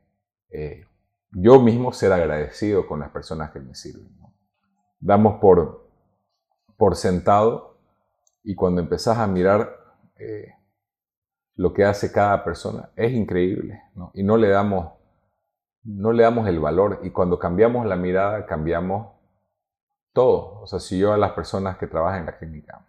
[0.50, 0.86] eh,
[1.32, 4.10] yo mismo ser agradecido con las personas que me sirven.
[5.00, 5.88] Damos por,
[6.78, 7.78] por sentado
[8.44, 9.76] y cuando empezás a mirar
[10.18, 10.54] eh,
[11.56, 14.12] lo que hace cada persona, es increíble, ¿no?
[14.14, 14.94] Y no le damos,
[15.86, 17.00] no le damos el valor.
[17.04, 19.14] Y cuando cambiamos la mirada, cambiamos
[20.14, 20.62] todo.
[20.62, 22.86] O sea, si yo a las personas que trabajan en la clínica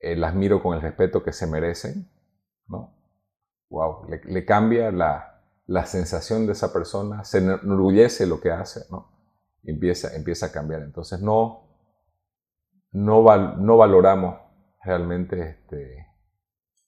[0.00, 2.08] eh, las miro con el respeto que se merecen,
[2.66, 2.94] ¿no?
[3.70, 9.18] Wow, le, cambia la, la, sensación de esa persona, se enorgullece lo que hace, ¿no?
[9.64, 10.82] empieza, empieza a cambiar.
[10.82, 11.68] Entonces no,
[12.92, 13.22] no,
[13.56, 14.40] no valoramos
[14.82, 16.06] realmente este,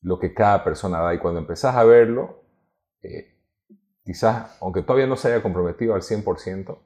[0.01, 1.14] lo que cada persona da.
[1.14, 2.45] Y cuando empezás a verlo,
[3.03, 3.39] eh,
[4.05, 6.78] quizás, aunque todavía no se haya comprometido al 100%,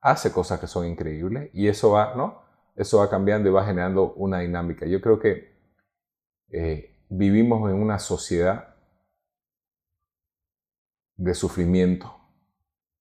[0.00, 2.42] hace cosas que son increíbles y eso va, ¿no?
[2.76, 4.86] Eso va cambiando y va generando una dinámica.
[4.86, 5.56] Yo creo que
[6.48, 8.74] eh, vivimos en una sociedad
[11.16, 12.14] de sufrimiento,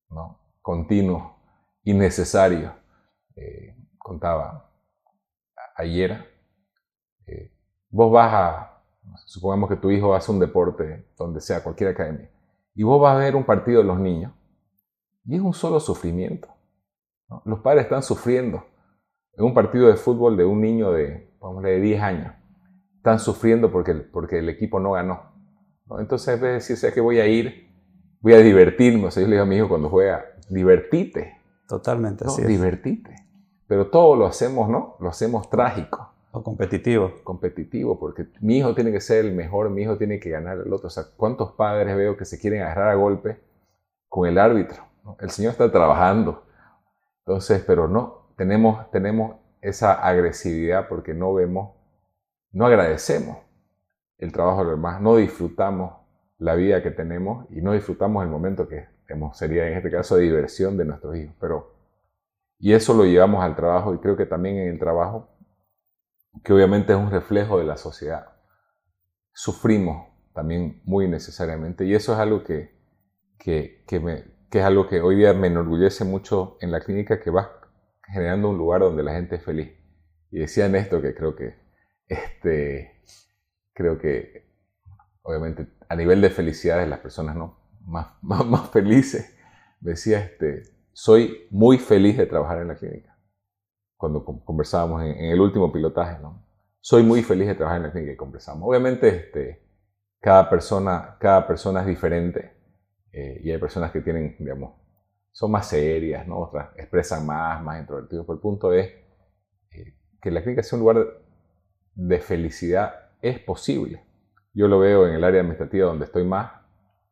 [0.09, 0.39] ¿no?
[0.61, 1.37] Continuo,
[1.83, 2.75] innecesario.
[3.35, 4.69] Eh, contaba
[5.75, 6.29] ayer
[7.89, 8.83] vos vas a,
[9.25, 12.29] supongamos que tu hijo hace un deporte, donde sea, cualquier academia,
[12.79, 14.31] y vos vas a ver un partido de los niños,
[15.25, 16.47] y es un solo sufrimiento.
[17.43, 18.63] Los padres están sufriendo
[19.33, 22.33] en un partido de fútbol de un niño de, vamos de 10 años.
[22.95, 25.23] Están sufriendo porque, porque el equipo no ganó.
[25.99, 27.69] Entonces, en vez de decir, que voy a ir,
[28.21, 29.07] voy a divertirme.
[29.07, 31.37] O sea, yo le digo a mi hijo cuando juega, divertite.
[31.67, 33.13] Totalmente, así Divertite.
[33.67, 34.95] Pero todo lo hacemos, ¿no?
[35.01, 36.08] Lo hacemos trágico.
[36.31, 37.13] O competitivo.
[37.23, 40.71] Competitivo, porque mi hijo tiene que ser el mejor, mi hijo tiene que ganar el
[40.71, 40.87] otro.
[40.87, 43.39] O sea, ¿cuántos padres veo que se quieren agarrar a golpe
[44.07, 44.83] con el árbitro?
[45.19, 46.43] El Señor está trabajando.
[47.25, 51.71] Entonces, pero no, tenemos, tenemos esa agresividad porque no vemos,
[52.51, 53.37] no agradecemos
[54.17, 55.93] el trabajo de los demás, no disfrutamos
[56.37, 60.17] la vida que tenemos y no disfrutamos el momento que hemos, sería en este caso
[60.17, 61.35] diversión de nuestros hijos.
[61.39, 61.73] Pero,
[62.59, 65.27] y eso lo llevamos al trabajo y creo que también en el trabajo
[66.43, 68.33] que obviamente es un reflejo de la sociedad.
[69.33, 72.77] Sufrimos también muy necesariamente y eso es algo que,
[73.37, 73.83] que,
[74.51, 77.51] es algo que hoy día me enorgullece mucho en la clínica que va
[78.05, 79.71] generando un lugar donde la gente es feliz.
[80.31, 81.55] Y decían esto que creo que,
[82.07, 83.03] este,
[83.73, 84.47] creo que
[85.23, 87.59] obviamente a nivel de felicidad de las personas ¿no?
[87.81, 89.35] más, más, más felices,
[89.79, 93.08] decía, este, soy muy feliz de trabajar en la clínica
[93.99, 96.41] cuando conversábamos en, el último pilotaje, ¿no?
[96.79, 98.69] Soy muy feliz de trabajar en la clínica y conversamos.
[98.69, 99.61] Obviamente, este,
[100.21, 102.53] cada, persona, cada persona es diferente
[103.11, 104.73] eh, y hay personas que tienen, digamos,
[105.33, 106.39] son más serias, ¿no?
[106.39, 108.25] Otras expresan más, más introvertidos.
[108.25, 108.87] Pero el punto es
[109.71, 111.05] eh, que la clínica sea un lugar
[111.93, 114.01] de felicidad es posible.
[114.53, 116.53] Yo lo veo en el área administrativa donde estoy más.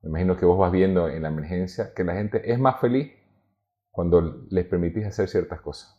[0.03, 3.11] Me imagino que vos vas viendo en la emergencia que la gente es más feliz
[3.91, 5.96] cuando les permitís hacer ciertas cosas.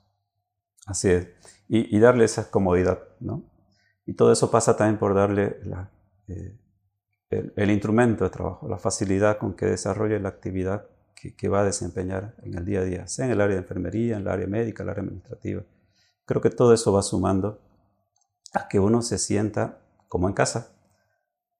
[0.88, 1.28] Así es.
[1.68, 3.44] Y, darle esa comodidad, ¿no?
[4.06, 5.60] Y todo eso pasa también por darle
[6.28, 6.58] eh,
[7.28, 11.64] el, instrumento de trabajo, la facilidad con que desarrolle la actividad que, que, va a
[11.64, 14.46] desempeñar en el día a día, sea en el área de enfermería, en el área
[14.46, 15.62] médica, en el área administrativa.
[16.24, 17.60] Creo que todo eso va sumando
[18.54, 20.72] a que uno se sienta como en casa,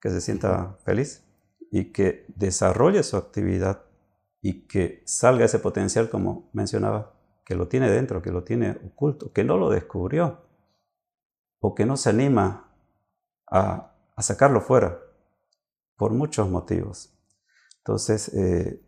[0.01, 1.23] que se sienta feliz
[1.71, 3.83] y que desarrolle su actividad
[4.41, 7.18] y que salga ese potencial, como mencionaba,
[7.49, 10.43] que lo tiene dentro, que lo tiene oculto, que no lo descubrió
[11.61, 12.75] o que no se anima
[13.51, 15.01] a, sacarlo fuera
[15.97, 17.11] por muchos motivos.
[17.79, 18.85] Entonces, eh,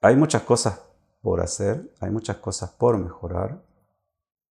[0.00, 0.82] hay muchas cosas
[1.22, 3.64] por hacer, hay muchas cosas por mejorar.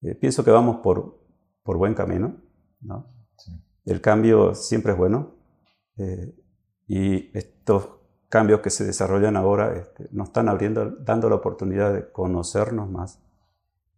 [0.04, 1.20] Eh, pienso que vamos por,
[1.64, 2.38] por buen camino.
[2.80, 3.14] ¿no?
[3.84, 5.36] El cambio siempre es bueno
[5.98, 6.34] eh,
[6.88, 7.90] y estos
[8.30, 13.20] cambios que se desarrollan ahora este, nos están abriendo, dando la oportunidad de conocernos más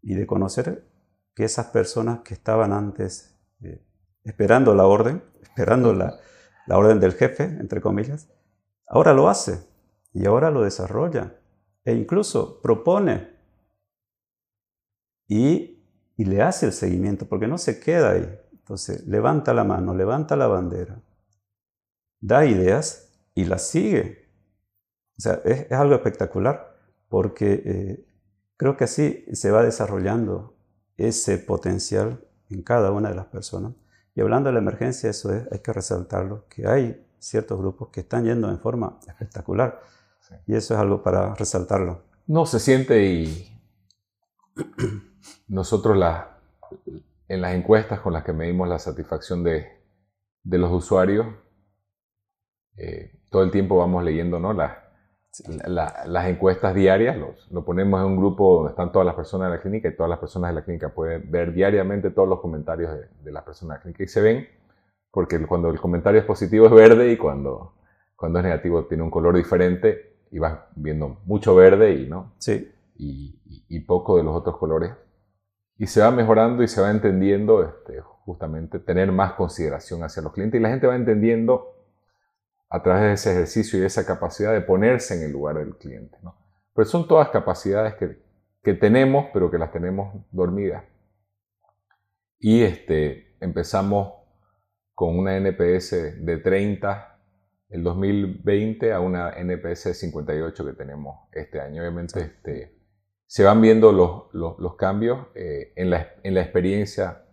[0.05, 0.87] y de conocer
[1.33, 3.83] que esas personas que estaban antes eh,
[4.23, 6.17] esperando la orden, esperando la,
[6.67, 8.29] la, orden del jefe, entre comillas,
[8.87, 9.67] ahora lo hace
[10.13, 11.35] y ahora lo desarrolla
[11.83, 13.35] e incluso propone
[15.27, 15.83] y,
[16.15, 18.39] y le hace el seguimiento porque no se queda ahí.
[18.51, 21.01] Entonces levanta la mano, levanta la bandera,
[22.21, 24.29] da ideas y las sigue.
[25.17, 26.77] O sea, es, algo espectacular
[27.09, 28.05] porque eh,
[28.57, 30.55] creo que así se va desarrollando
[30.97, 33.73] ese potencial en cada una de las personas.
[34.15, 38.01] Y hablando de la emergencia, eso es, hay que resaltarlo, que hay ciertos grupos que
[38.01, 39.81] están yendo en forma espectacular.
[40.47, 42.03] Y eso es algo para resaltarlo.
[42.27, 43.59] No se siente y
[45.47, 46.39] nosotros la,
[47.27, 49.67] en las encuestas con las que medimos la satisfacción de,
[50.43, 51.27] de los usuarios,
[52.77, 54.53] eh, todo el tiempo vamos leyendo ¿no?
[54.53, 54.77] las,
[55.67, 59.57] las encuestas diarias, los, lo ponemos en un grupo donde están todas las personas de
[59.57, 62.91] la clínica y todas las personas de la clínica pueden ver diariamente todos los comentarios
[63.23, 64.47] de, las personas de la clínica y se ven
[65.11, 67.73] porque cuando el comentario es positivo es verde y cuando,
[68.15, 72.33] cuando es negativo tiene un color diferente y vas viendo mucho verde y, ¿no?
[72.37, 72.71] sí.
[72.97, 74.91] y, y, poco de los otros colores.
[75.77, 80.33] Y se va mejorando y se va entendiendo este, justamente tener más consideración hacia los
[80.33, 81.74] clientes y la gente va entendiendo
[82.75, 85.77] a través de ese ejercicio y de esa capacidad de ponerse en el lugar del
[85.77, 86.17] cliente.
[86.21, 86.35] ¿no?
[86.73, 88.21] Pero son todas capacidades que,
[88.61, 90.83] que, tenemos, pero que las tenemos dormidas.
[92.37, 94.13] Y este, empezamos
[94.93, 97.17] con una NPS de 30
[97.69, 101.81] el 2020 a una NPS de 58 que tenemos este año.
[101.81, 102.77] Obviamente este,
[103.25, 107.23] se van viendo los, los, los cambios eh, en, la, en, la, experiencia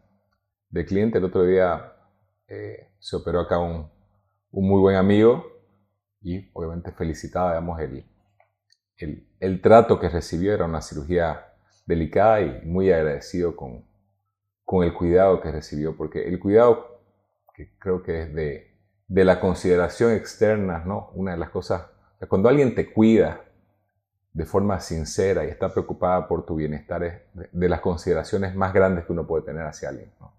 [0.68, 1.18] del cliente.
[1.18, 1.94] El otro día
[2.46, 3.90] eh, se operó acá un,
[4.52, 5.44] un muy buen amigo
[6.20, 8.04] y obviamente felicitaba, digamos, el,
[8.98, 10.54] el, el, trato que recibió.
[10.54, 11.46] Era una cirugía
[11.86, 13.84] delicada y muy agradecido con,
[14.64, 17.00] con el cuidado que recibió, porque el cuidado
[17.54, 18.72] que creo que es de,
[19.08, 21.10] de la consideración externa, ¿no?
[21.14, 21.86] Una de las cosas,
[22.28, 23.44] cuando alguien te cuida
[24.32, 27.20] de forma sincera y está preocupada por tu bienestar es
[27.52, 30.10] de, las consideraciones más grandes que uno puede tener hacia alguien.
[30.18, 30.32] ¿no?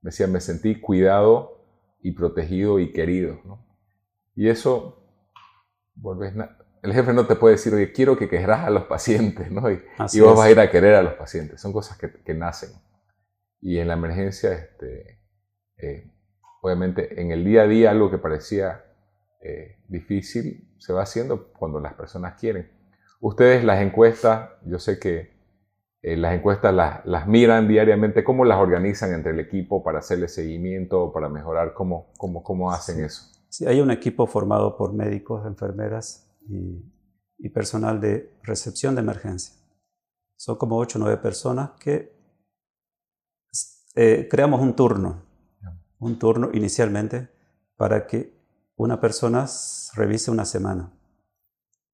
[0.00, 1.53] Decía, me sentí cuidado
[2.04, 3.40] y protegido y querido.
[3.44, 3.66] ¿no?
[4.36, 5.02] Y eso,
[6.82, 9.70] el jefe no te puede decir, oye, quiero que querrás a los pacientes, ¿no?
[9.70, 9.82] y,
[10.12, 11.62] y vos vas a ir a querer a los pacientes.
[11.62, 12.70] Son cosas que, que nacen.
[13.62, 15.22] Y en la emergencia, este,
[15.78, 16.12] eh,
[16.60, 18.84] obviamente, en el día a día, algo que parecía
[19.40, 22.70] eh, difícil se va haciendo cuando las personas quieren.
[23.18, 25.33] Ustedes las encuestas, yo sé que
[26.06, 26.74] eh, las encuestas
[27.06, 31.72] las, miran diariamente, ¿cómo las organizan entre el equipo para hacerle seguimiento, para mejorar?
[31.72, 33.32] ¿Cómo, cómo, cómo hacen eso?
[33.48, 39.54] Sí, hay un equipo formado por médicos, enfermeras y, personal de recepción de emergencia.
[40.36, 42.12] Son como 8 o 9 personas que
[43.94, 45.22] eh, creamos un turno,
[46.00, 47.30] un turno inicialmente
[47.78, 48.30] para que
[48.76, 49.46] una persona
[49.94, 50.92] revise una semana.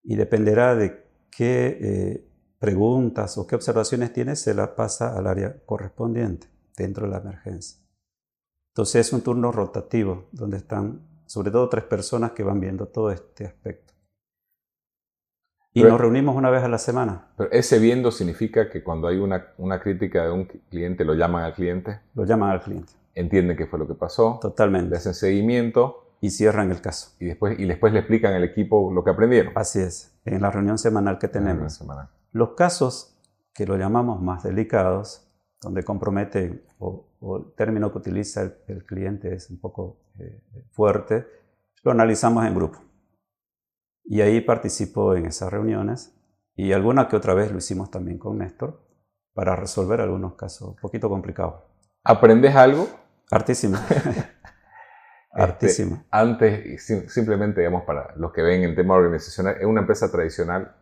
[0.03, 2.30] Y dependerá de qué eh,
[2.61, 6.47] preguntas o qué observaciones tiene, se las pasa al área correspondiente
[6.77, 7.81] dentro de la emergencia.
[8.73, 13.11] Entonces es un turno rotativo donde están sobre todo tres personas que van viendo todo
[13.11, 13.95] este aspecto.
[15.73, 17.29] Y nos reunimos una vez a la semana.
[17.37, 21.45] Pero ese viendo significa que cuando hay una, una crítica de un cliente, lo llaman
[21.45, 22.01] al cliente.
[22.15, 22.93] Lo llaman al cliente.
[23.15, 24.41] Entienden qué fue lo que pasó.
[24.43, 24.91] Totalmente.
[24.91, 26.09] Le hacen seguimiento.
[26.21, 27.13] Y cierran el caso.
[27.21, 29.53] Y después, y después le explican al equipo lo que aprendieron.
[29.57, 31.73] Así es, en la reunión semanal que tenemos.
[31.73, 32.09] Semanal.
[32.33, 33.19] Los casos
[33.55, 37.07] que lo llamamos más delicados, donde compromete o,
[37.39, 41.27] el término que utiliza el, cliente es un poco eh, fuerte,
[41.83, 42.79] lo analizamos en grupo.
[44.05, 46.17] Y ahí participo en esas reuniones
[46.55, 48.81] y alguna que otra vez lo hicimos también con Néstor
[49.35, 51.63] para resolver algunos casos un poquito complicados.
[52.03, 52.89] ¿Aprendes algo
[53.31, 53.87] Hartísima.
[55.33, 55.97] Hartísima.
[55.97, 60.75] Este, antes, simplemente, digamos, para los que ven el tema organizacional, es una empresa tradicional.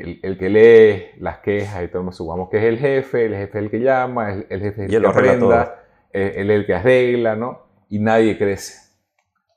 [0.00, 3.64] El, que lee las quejas y todo, supongamos que es el jefe, el jefe es
[3.64, 7.62] el que llama, el, jefe es el que aprenda, él es el que arregla, ¿no?
[7.88, 8.90] Y nadie crece.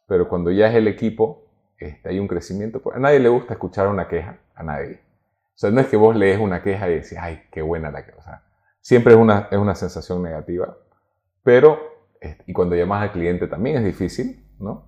[0.07, 1.43] Pero cuando ya es el equipo,
[1.77, 2.81] este, hay un crecimiento.
[2.81, 4.99] Pues, a nadie le gusta escuchar una queja, a nadie.
[5.55, 8.05] O sea, no es que vos lees una queja y decís, ay, qué buena la
[8.05, 8.17] queja.
[8.17, 8.43] O sea,
[8.81, 10.77] siempre es una, es una sensación negativa.
[11.43, 11.79] Pero,
[12.19, 14.85] este, y cuando llamas al cliente también es difícil, ¿no?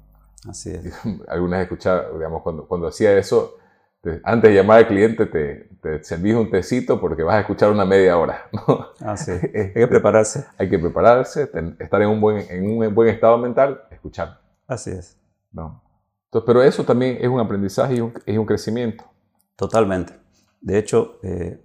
[0.49, 0.93] Así es.
[1.27, 3.57] Algunas escuchado, digamos, cuando, cuando hacía eso,
[4.23, 7.85] antes de llamar al cliente te, te servís un tecito porque vas a escuchar una
[7.85, 8.87] media hora, ¿no?
[9.01, 9.43] Así es.
[9.53, 10.45] Hay que prepararse.
[10.57, 11.49] Hay que prepararse,
[11.79, 14.41] estar en un, buen, en un buen estado mental, escuchar.
[14.67, 15.17] Así es.
[15.51, 15.83] ¿no?
[16.25, 19.05] Entonces, pero eso también es un aprendizaje y un, es un crecimiento.
[19.55, 20.13] Totalmente.
[20.61, 21.63] De hecho, eh,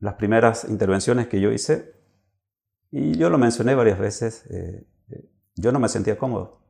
[0.00, 1.92] las primeras intervenciones que yo hice,
[2.90, 6.62] y yo lo mencioné varias veces, eh, eh, yo no me sentía cómodo.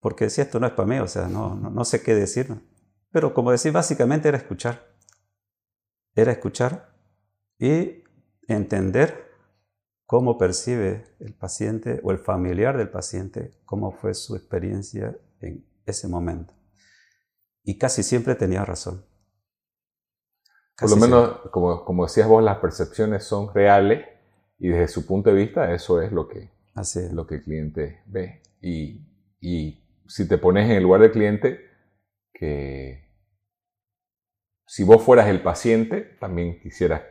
[0.00, 2.48] Porque si esto no es para mí, o sea, no, no, sé qué decir.
[3.12, 4.88] Pero como decía, básicamente era escuchar.
[6.14, 6.94] Era escuchar
[7.58, 8.02] y
[8.48, 9.30] entender
[10.06, 16.08] cómo percibe el paciente o el familiar del paciente, cómo fue su experiencia en ese
[16.08, 16.54] momento.
[17.62, 19.04] Y casi siempre tenía razón.
[20.78, 24.06] Por lo menos, como, como, decías vos, las percepciones son reales
[24.58, 26.50] y desde su punto de vista eso es lo que,
[27.12, 28.42] lo que el cliente ve.
[28.60, 29.06] Y,
[29.40, 31.71] y, si te pones en el lugar del cliente,
[32.32, 33.08] que
[34.66, 37.02] si vos fueras el paciente, también quisieras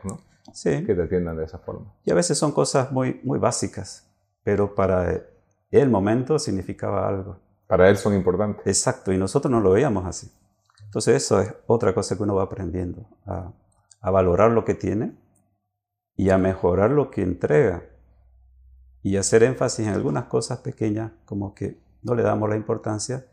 [0.64, 1.94] que te atiendan de esa forma.
[2.04, 4.12] Y a veces son cosas muy, muy básicas,
[4.42, 5.22] pero para
[5.70, 7.40] el momento significaba algo.
[7.66, 8.66] Para él son importantes.
[8.66, 10.30] Exacto, y nosotros no lo veíamos así.
[10.84, 13.52] Entonces eso es otra cosa que uno va aprendiendo, a,
[14.00, 15.16] a valorar lo que tiene
[16.16, 17.84] y a mejorar lo que entrega
[19.02, 23.26] y hacer énfasis en algunas cosas pequeñas como que no le damos la importancia,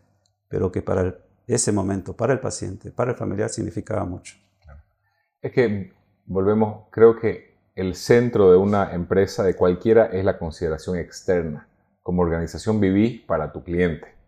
[0.48, 1.18] pero que para
[1.54, 4.36] ese momento, para el paciente, para el familiar significaba mucho.
[5.41, 5.93] Es que
[6.26, 11.68] volvemos, creo que el centro de una empresa, de cualquiera, es la consideración externa.
[12.02, 14.20] Como organización vivís para tu cliente.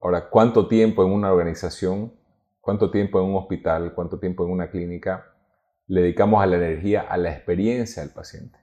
[0.00, 2.12] Ahora, ¿cuánto tiempo en una organización,
[2.60, 5.32] cuánto tiempo en un hospital, cuánto tiempo en una clínica
[5.86, 8.58] le dedicamos a la energía, a la experiencia del paciente?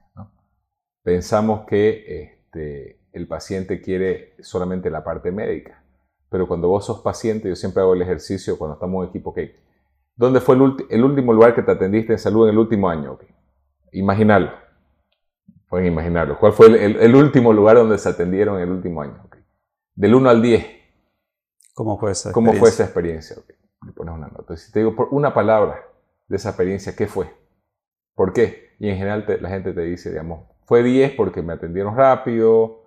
[1.01, 5.83] Pensamos que este, el paciente quiere solamente la parte médica,
[6.31, 9.59] pero cuando vos sos paciente, yo siempre hago el ejercicio cuando estamos en equipo, que
[10.15, 13.11] ¿dónde fue el, último lugar que te atendiste en salud en el último año?
[13.13, 13.27] Okay.
[13.91, 14.51] Imaginarlo.
[15.67, 16.39] Pueden imaginarlo.
[16.39, 19.21] ¿Cuál fue el, último lugar donde se atendieron en el último año?
[19.93, 20.65] Del 1 al 10.
[21.73, 22.33] ¿Cómo fue esa experiencia?
[22.33, 23.35] ¿Cómo fue esa experiencia?
[23.85, 24.55] Le pones una nota.
[24.55, 25.83] Si te digo por una palabra
[26.29, 27.29] de esa experiencia, ¿qué fue?
[28.15, 28.69] ¿Por qué?
[28.79, 32.80] Y en general la gente te dice, digamos, fue 10 porque me atendieron rápido,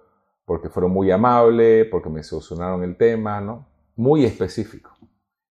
[0.45, 3.67] porque fueron muy amables, porque me solucionaron el tema, ¿no?
[3.97, 4.91] Muy específico.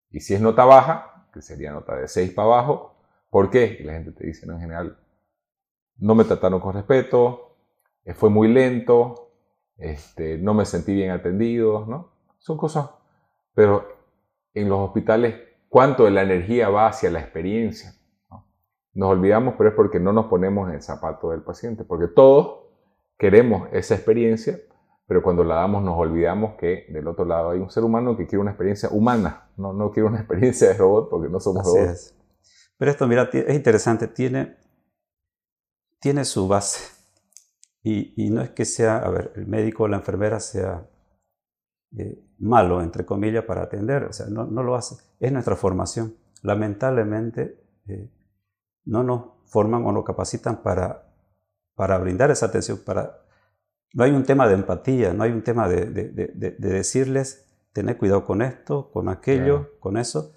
[0.09, 2.95] Y si es nota baja, que sería nota de 6 para abajo,
[3.29, 3.77] ¿por qué?
[3.79, 4.97] Y la gente te dice, no, en general,
[5.97, 7.55] no me trataron con respeto,
[8.05, 9.31] eh, fue muy lento,
[9.77, 12.13] este, no me sentí bien atendido, ¿no?
[12.37, 12.89] Son cosas,
[13.53, 13.87] pero
[14.53, 15.35] en los hospitales,
[15.69, 17.95] ¿cuánto de la energía va hacia la experiencia?
[18.93, 22.67] Nos olvidamos, pero es porque no nos ponemos en el zapato del paciente, porque todos
[23.17, 24.59] queremos esa experiencia,
[25.13, 28.25] pero cuando la damos nos olvidamos que del otro lado hay un ser humano que
[28.25, 32.15] quiere una experiencia humana, no, no quiere una experiencia de robot porque no somos robots.
[32.79, 34.57] Pero esto, mira, es interesante, tiene,
[35.99, 36.79] tiene su base.
[37.83, 40.89] Y, no es que sea, a ver, el médico o la enfermera sea
[41.95, 44.95] eh, malo, entre comillas, para atender, o sea, no, no, lo hace.
[45.19, 46.15] Es nuestra formación.
[46.41, 48.11] Lamentablemente, eh,
[48.85, 51.13] no nos forman o nos capacitan para,
[51.75, 52.79] para brindar esa atención.
[52.83, 53.22] Para,
[53.93, 57.97] no hay un tema de empatía, no hay un tema de, de, de, decirles, tener
[57.97, 60.33] cuidado con esto, con aquello, con eso.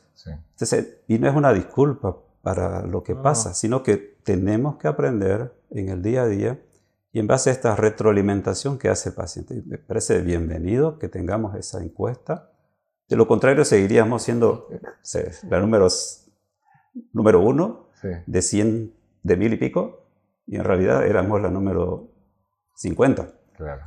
[1.08, 5.88] y no es una disculpa para lo que pasa, sino que tenemos que aprender en
[5.88, 6.60] el día a día
[7.12, 11.56] y en base a esta retroalimentación que hace el paciente, me parece bienvenido que tengamos
[11.56, 12.52] esa encuesta.
[13.08, 14.68] De lo contrario, seguiríamos siendo
[15.48, 15.88] la número,
[17.12, 17.88] número uno
[18.26, 20.04] de 100, de mil y pico,
[20.46, 22.10] y en realidad éramos la número
[22.74, 23.35] 50.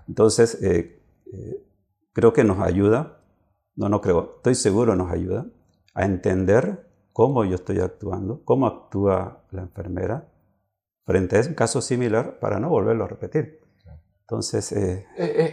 [0.07, 1.01] Entonces, eh,
[1.31, 1.65] eh,
[2.13, 3.21] creo que nos ayuda,
[3.75, 5.45] no, no creo, estoy seguro nos ayuda
[5.93, 10.27] a entender cómo yo estoy actuando, cómo actúa la enfermera,
[11.05, 13.59] frente a un caso similar para no volverlo a repetir.
[14.21, 14.71] Entonces...
[14.71, 15.07] Eh,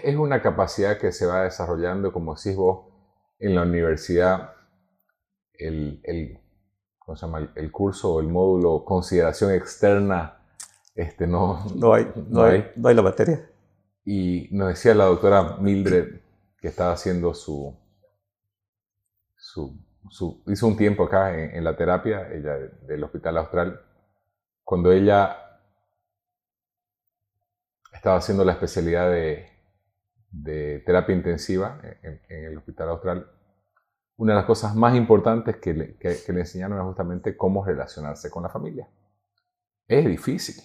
[0.04, 2.92] es, una capacidad que se va desarrollando, como decís vos,
[3.38, 4.52] en la universidad,
[5.54, 6.40] el, el
[6.98, 7.52] ¿cómo se llama?
[7.54, 10.38] El, curso o el módulo consideración externa,
[10.94, 13.50] este, no, no, hay, no, hay, no hay la materia.
[14.06, 16.20] Y nos decía la doctora Mildred
[16.58, 17.76] que estaba haciendo su,
[19.36, 22.54] su, hizo un tiempo acá en, la terapia, ella
[22.86, 23.80] del Hospital Austral,
[24.62, 25.36] cuando ella
[27.92, 29.52] estaba haciendo la especialidad de,
[30.86, 33.30] terapia intensiva en, el Hospital Austral,
[34.18, 35.96] una de las cosas más importantes que le,
[36.28, 38.88] enseñaron era justamente cómo relacionarse con la familia.
[39.88, 40.62] Es difícil.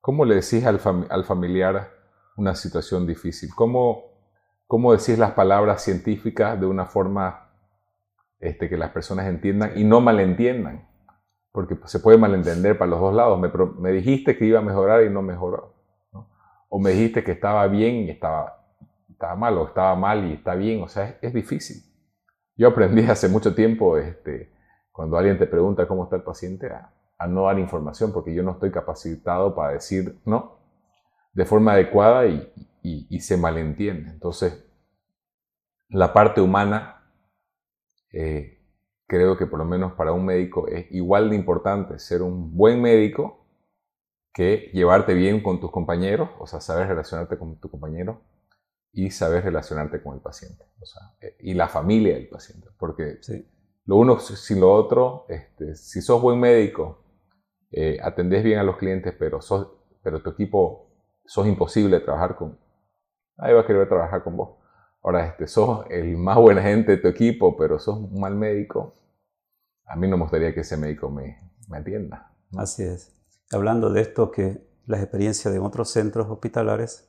[0.00, 0.80] ¿Cómo le decís al,
[1.10, 1.97] al familiar
[2.38, 3.50] una situación difícil?
[3.54, 4.04] ¿Cómo,
[4.66, 7.50] ¿Cómo decís las palabras científicas de una forma
[8.38, 10.88] este, que las personas entiendan y no malentiendan?
[11.52, 13.40] Porque se puede malentender para los dos lados.
[13.78, 15.74] Me, dijiste que iba a mejorar y no mejoró.
[16.68, 18.64] O me dijiste que estaba bien y estaba,
[19.10, 20.82] estaba mal, o estaba mal y está bien.
[20.82, 21.82] O sea, es, difícil.
[22.56, 24.52] Yo aprendí hace mucho tiempo, este,
[24.92, 26.92] cuando alguien te pregunta cómo está el paciente, a,
[27.26, 30.57] no dar información porque yo no estoy capacitado para decir no
[31.32, 34.10] de forma adecuada y, se malentiende.
[34.10, 34.64] Entonces,
[35.88, 37.12] la parte humana,
[38.12, 38.58] eh,
[39.06, 42.80] creo que por lo menos para un médico es igual de importante ser un buen
[42.80, 43.44] médico
[44.32, 48.22] que llevarte bien con tus compañeros, o sea, saber relacionarte con tu compañero
[48.92, 53.18] y saber relacionarte con el paciente, o sea, eh, y la familia del paciente, porque
[53.84, 57.04] lo uno sin lo otro, este, si sos buen médico,
[57.70, 59.68] eh, atendés bien a los clientes, pero, sos,
[60.02, 60.87] pero tu equipo
[61.28, 62.58] sos imposible trabajar con,
[63.36, 64.58] ahí va a querer trabajar con vos.
[65.02, 68.94] Ahora, este, sos el más buena gente de tu equipo, pero sos un mal médico,
[69.86, 72.34] a mí no me gustaría que ese médico me, me atienda.
[72.56, 73.18] Así es
[73.50, 77.08] hablando de esto que las experiencias de otros centros hospitalares,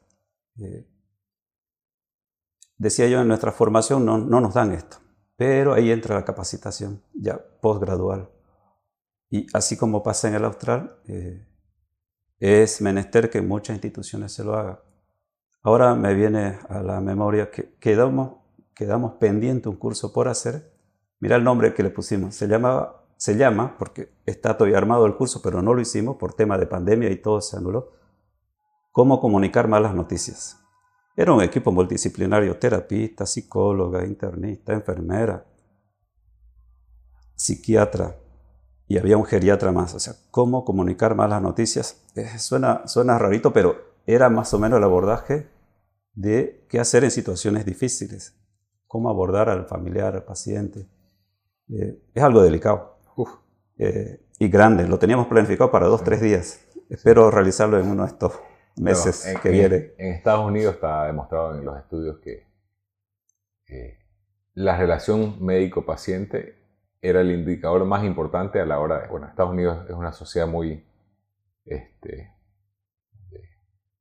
[0.59, 0.87] eh,
[2.77, 4.97] decía yo, en nuestra formación no, nos dan esto,
[5.35, 8.29] pero ahí entra la capacitación ya postgradual.
[9.29, 11.45] Y así como pasa en el Austral, eh,
[12.39, 14.79] es menester que muchas instituciones se lo hagan.
[15.61, 18.37] Ahora me viene a la memoria que quedamos,
[18.73, 20.73] quedamos pendiente un curso por hacer.
[21.19, 25.61] Mira el nombre que le pusimos, se llama, porque está todavía armado el curso, pero
[25.61, 27.91] no lo hicimos por tema de pandemia y todo se anuló,
[28.91, 30.57] cómo comunicar malas noticias.
[31.17, 35.45] Era un equipo multidisciplinario, terapista, psicóloga, internista, enfermera,
[37.35, 38.15] psiquiatra
[38.89, 39.93] y había un geriatra más.
[39.93, 42.03] O sea, cómo comunicar malas noticias.
[42.15, 43.75] Eh, suena, suena rarito, pero
[44.07, 45.47] era más o menos el abordaje
[46.13, 48.35] de qué hacer en situaciones difíciles,
[48.87, 50.87] cómo abordar al familiar, al paciente.
[51.69, 52.97] Eh, es algo delicado.
[53.77, 54.87] Eh, y grande.
[54.87, 56.65] Lo teníamos planificado para dos, tres días.
[56.89, 58.33] Espero realizarlo en uno de estos
[58.75, 59.93] meses que viene.
[59.99, 62.49] En, Estados Unidos está demostrado en los estudios que
[64.55, 66.58] la relación médico-paciente
[67.01, 69.07] era el indicador más importante a la hora de...
[69.07, 70.85] Bueno, Estados Unidos es una sociedad muy...
[71.65, 72.33] Este,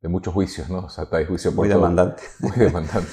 [0.01, 0.87] de, muchos juicios, ¿no?
[0.87, 2.23] O sea, está juicio por Muy demandante.
[2.41, 3.11] Muy demandante.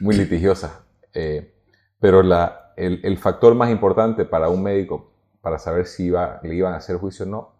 [0.00, 0.84] muy litigiosa.
[1.14, 1.54] Eh,
[2.00, 6.56] pero la, el, el, factor más importante para un médico para saber si iba, le
[6.56, 7.56] iban a hacer juicio o no,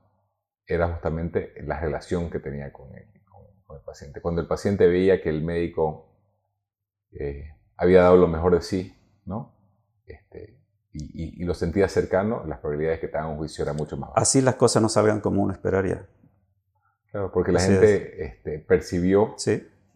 [0.67, 4.21] era justamente la relación que tenía con el, con, el paciente.
[4.21, 6.09] Cuando el paciente veía que el médico
[7.13, 8.93] eh, había dado lo mejor de sí,
[9.25, 9.55] ¿no?
[10.05, 10.59] Este,
[10.99, 14.11] y, lo sentía cercano, las probabilidades de que te hagan un juicio eran mucho más
[14.11, 14.23] bajas.
[14.23, 16.07] Así las cosas no salgan como uno esperaría.
[17.11, 19.37] Claro, porque la gente este, percibió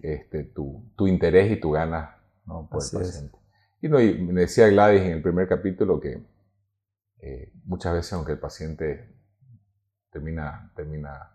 [0.00, 2.68] este, tu, tu, interés y tu ganas ¿no?
[2.70, 3.38] por el paciente.
[3.80, 6.22] Y, no, y me decía Gladys en el primer capítulo que
[7.20, 9.08] eh, muchas veces, aunque el paciente
[10.10, 11.32] termina, termina,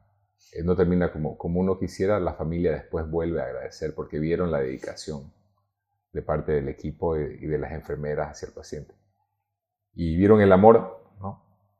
[0.53, 4.51] eh, no termina como, como uno quisiera, la familia después vuelve a agradecer porque vieron
[4.51, 5.32] la dedicación
[6.11, 8.93] de parte del equipo y de las enfermeras hacia el paciente.
[9.95, 10.99] Y vieron el amor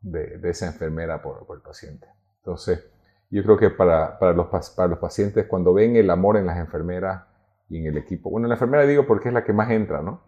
[0.02, 2.08] de, esa enfermera por, el paciente.
[2.38, 2.86] Entonces,
[3.30, 6.58] yo creo que para, para, los, para los pacientes, cuando ven el amor en las
[6.58, 7.24] enfermeras
[7.70, 10.02] y en el equipo, bueno, en la enfermera digo porque es la que más entra,
[10.02, 10.22] ¿no?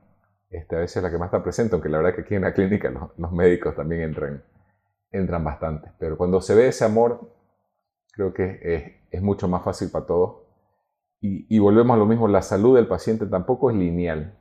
[0.49, 2.43] este, a veces es la que más está presente, aunque la verdad que aquí en
[2.43, 4.43] la clínica los, médicos también entran,
[5.11, 5.91] entran bastante.
[5.99, 7.31] Pero cuando se ve ese amor,
[8.11, 10.43] creo que es, mucho más fácil para todos.
[11.19, 14.36] Y, volvemos a lo mismo, la salud del paciente tampoco es lineal.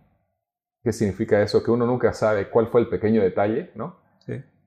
[0.87, 1.65] ¿Qué significa eso?
[1.65, 3.97] Que uno nunca sabe cuál fue el pequeño detalle ¿no?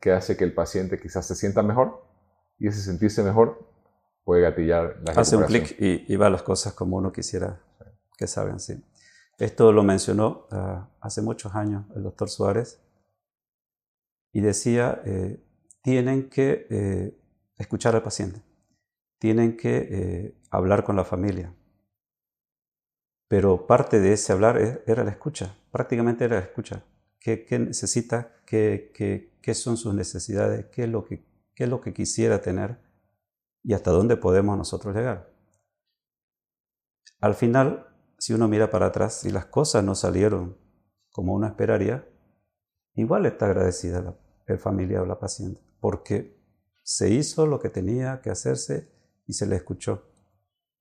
[0.01, 2.05] que hace que el paciente quizás se sienta mejor
[2.57, 3.65] y ese sentirse mejor
[4.25, 7.61] puede gatillar la Hace un clic y, y, va las cosas como uno quisiera
[8.17, 8.83] que salgan, sí.
[9.37, 12.81] Esto lo mencionó ah, hace muchos años el doctor Suárez
[14.33, 15.41] y decía, eh,
[15.81, 17.17] tienen que eh,
[17.57, 18.41] escuchar al paciente,
[19.19, 21.55] tienen que eh, hablar con la familia.
[23.29, 26.83] Pero parte de ese hablar e, era la escucha, prácticamente era la escucha.
[27.21, 28.33] ¿Qué, necesita?
[28.45, 28.91] ¿Qué,
[29.41, 30.65] qué, son sus necesidades?
[30.71, 31.23] ¿Qué es, lo que,
[31.55, 32.79] ¿Qué lo que quisiera tener?
[33.63, 35.29] ¿Y hasta dónde podemos nosotros llegar?
[37.21, 37.85] al final,
[38.17, 40.57] si uno mira para atrás, y las cosas no salieron
[41.11, 42.07] como uno esperaría,
[42.93, 44.17] igual está agradecida
[44.47, 46.39] el familiar o la paciente, porque
[46.83, 48.89] se hizo lo que tenía que hacerse
[49.27, 50.09] y se le escuchó.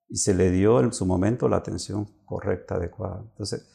[0.08, 3.20] Y se le dio en su momento la atención correcta, adecuada.
[3.30, 3.68] Entonces,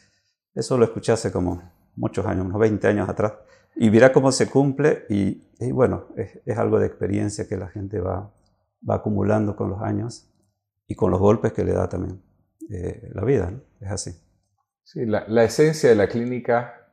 [0.54, 1.62] eso lo escuché hace como
[1.96, 3.34] muchos años, unos 20 años atrás.
[3.76, 8.34] Y verá cómo se cumple y, bueno, es, algo de experiencia que la gente va,
[8.88, 10.30] va acumulando con los años
[10.88, 12.22] y con los golpes que le da también
[12.70, 13.54] eh, la vida.
[13.80, 14.12] Es así.
[14.84, 16.92] Sí, la, esencia de la clínica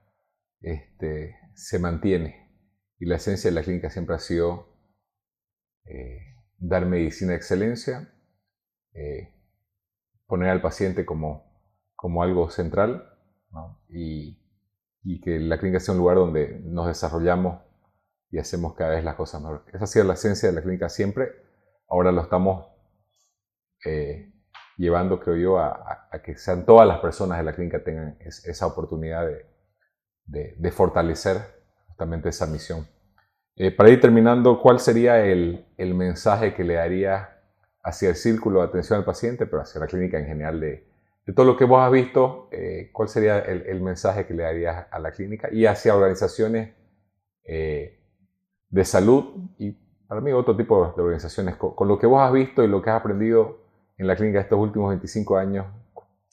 [0.61, 2.49] este, se mantiene
[2.99, 4.69] y la esencia de la clínica siempre ha sido
[5.85, 8.13] eh, dar medicina de excelencia,
[8.95, 9.35] eh,
[10.27, 11.45] poner al paciente como,
[11.95, 13.07] como algo central
[13.89, 14.39] y,
[15.03, 17.63] y, que la clínica sea un lugar donde nos desarrollamos
[18.31, 19.65] y hacemos cada vez las cosas mejor.
[19.73, 21.33] Esa ha sido la esencia de la clínica siempre.
[21.89, 22.67] Ahora lo estamos
[23.85, 24.33] eh,
[24.77, 29.27] llevando, creo yo, a, que sean todas las personas de la clínica tengan esa oportunidad
[30.27, 31.39] de, de, fortalecer
[31.89, 32.87] justamente esa misión.
[33.57, 37.40] Eh, para ir terminando, ¿cuál sería el, el, mensaje que le daría
[37.83, 40.87] hacia el círculo de atención al paciente, pero hacia la clínica en general de,
[41.27, 42.49] de todo lo que vos has visto?
[42.53, 46.75] Eh, ¿Cuál sería el, el, mensaje que le darías a la clínica y hacia organizaciones
[47.45, 48.01] eh,
[48.69, 49.73] de salud y
[50.07, 51.57] para mí otro tipo de organizaciones?
[51.57, 53.59] Con, lo que vos has visto y lo que has aprendido
[53.97, 55.67] en la clínica estos últimos 25 años,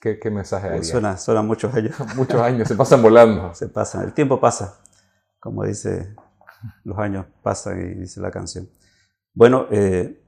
[0.02, 0.88] ¿qué, qué mensaje darías?
[0.88, 1.96] Suena, suena muchos años.
[2.16, 3.54] muchos años, se pasan volando.
[3.54, 4.80] Se pasan, el tiempo pasa,
[5.40, 6.16] como dice
[6.84, 8.70] los años pasan y dice la canción.
[9.34, 10.20] Bueno, eh,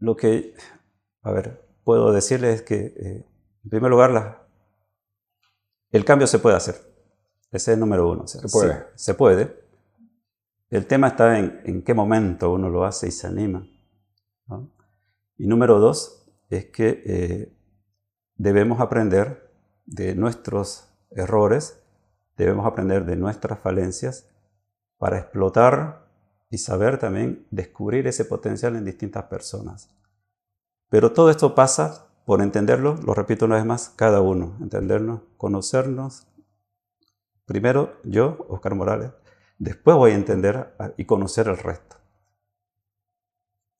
[0.00, 0.54] lo que,
[1.22, 3.26] a ver, puedo decirles es que, eh,
[3.62, 4.42] en primer lugar, la,
[5.90, 6.74] el cambio se puede hacer.
[7.52, 8.26] Ese es el número uno.
[8.26, 8.86] se puede.
[8.94, 9.60] Se, puede.
[10.70, 13.66] El tema está en, en, qué momento uno lo hace y se anima.
[15.36, 17.56] Y número dos es que eh,
[18.36, 19.50] debemos aprender
[19.86, 21.82] de nuestros errores,
[22.36, 24.28] debemos aprender de nuestras falencias
[24.98, 26.09] para explotar
[26.50, 29.88] y saber también descubrir ese potencial en distintas personas.
[30.88, 36.26] Pero todo esto pasa por entenderlo, lo repito una vez más, cada uno, entendernos, conocernos.
[37.46, 39.12] Primero yo, Oscar Morales,
[39.58, 41.96] después voy a entender y conocer el resto.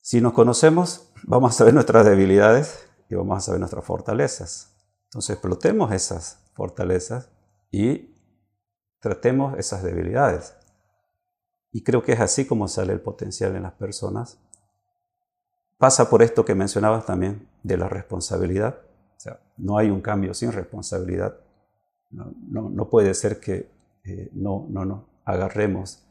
[0.01, 4.75] Si nos conocemos, vamos a saber nuestras debilidades y vamos a saber nuestras fortalezas.
[5.05, 7.29] Entonces explotemos esas fortalezas
[7.69, 8.15] y
[8.99, 10.55] tratemos esas debilidades.
[11.71, 14.39] Y creo que es así como sale el potencial en las personas.
[15.77, 18.79] Pasa por esto que mencionabas también de la responsabilidad.
[19.15, 21.39] O sea, no hay un cambio sin responsabilidad.
[22.09, 23.71] No, no, puede ser que
[24.03, 26.03] eh, no, no nos agarremos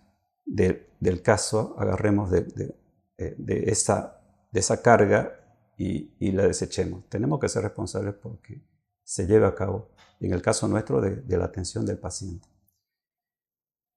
[0.46, 2.74] del caso, agarremos de, de,
[3.18, 5.38] eh, de, esa, de esa carga
[5.76, 7.08] y, y, la desechemos.
[7.08, 8.62] Tenemos que ser responsables porque
[9.04, 9.90] se lleve a cabo,
[10.20, 12.48] en el caso nuestro, de, de la atención del paciente.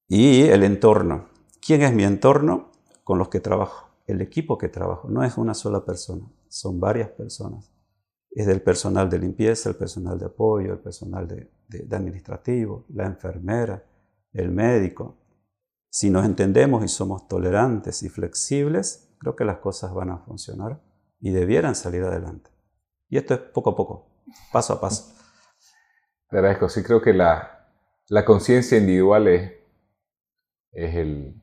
[0.07, 1.32] Y el entorno.
[1.65, 2.71] ¿Quién es mi entorno?
[3.05, 3.89] Con los que trabajo.
[4.05, 5.07] El equipo que trabajo.
[5.07, 7.71] No es una sola persona, son varias personas.
[8.31, 11.49] Es del personal de limpieza, el personal de apoyo, el personal de,
[11.95, 13.81] administrativo, la enfermera,
[14.33, 15.17] el médico.
[15.89, 20.81] Si nos entendemos y somos tolerantes y flexibles, creo que las cosas van a funcionar
[21.19, 22.49] y debieran salir adelante.
[23.07, 24.07] Y esto es poco a poco,
[24.51, 25.13] paso a paso.
[26.29, 26.67] Te agradezco.
[26.67, 27.69] Sí, creo que la,
[28.25, 29.51] conciencia individual es,
[30.71, 31.42] es el,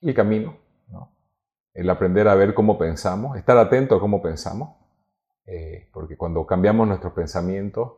[0.00, 0.56] el, camino,
[1.74, 4.76] el aprender a ver cómo pensamos, estar atento a cómo pensamos,
[5.46, 7.92] eh, porque cuando cambiamos nuestros pensamientos,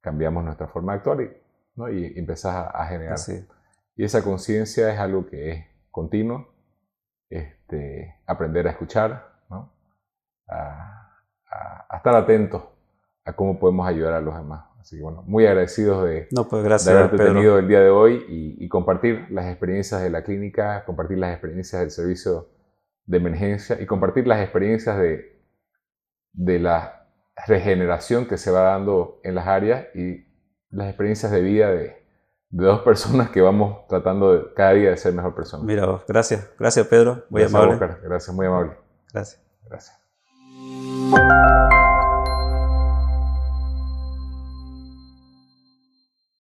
[0.00, 1.30] cambiamos nuestra forma de actuar y,
[1.76, 1.90] ¿no?
[1.90, 3.18] y empezás a, generar.
[3.96, 6.48] Y esa conciencia es algo que es continuo,
[7.30, 9.32] este, aprender a escuchar,
[10.46, 11.10] a,
[11.88, 12.62] a, estar atentos
[13.24, 14.73] a cómo podemos ayudar a los demás.
[14.84, 18.68] Así que bueno, muy agradecidos de, pues de haberte tenido el día de hoy y,
[18.68, 22.50] compartir las experiencias de la clínica, compartir las experiencias del servicio
[23.06, 25.42] de emergencia y compartir las experiencias de,
[26.34, 27.08] de la
[27.46, 30.26] regeneración que se va dando en las áreas y
[30.68, 32.04] las experiencias de vida de,
[32.50, 35.64] de dos personas que vamos tratando de, cada día de ser mejor personas.
[35.64, 37.78] Mira, gracias, gracias Pedro, muy amable.
[38.02, 38.72] gracias, muy amable.
[39.10, 39.42] Gracias.
[39.66, 39.98] Gracias.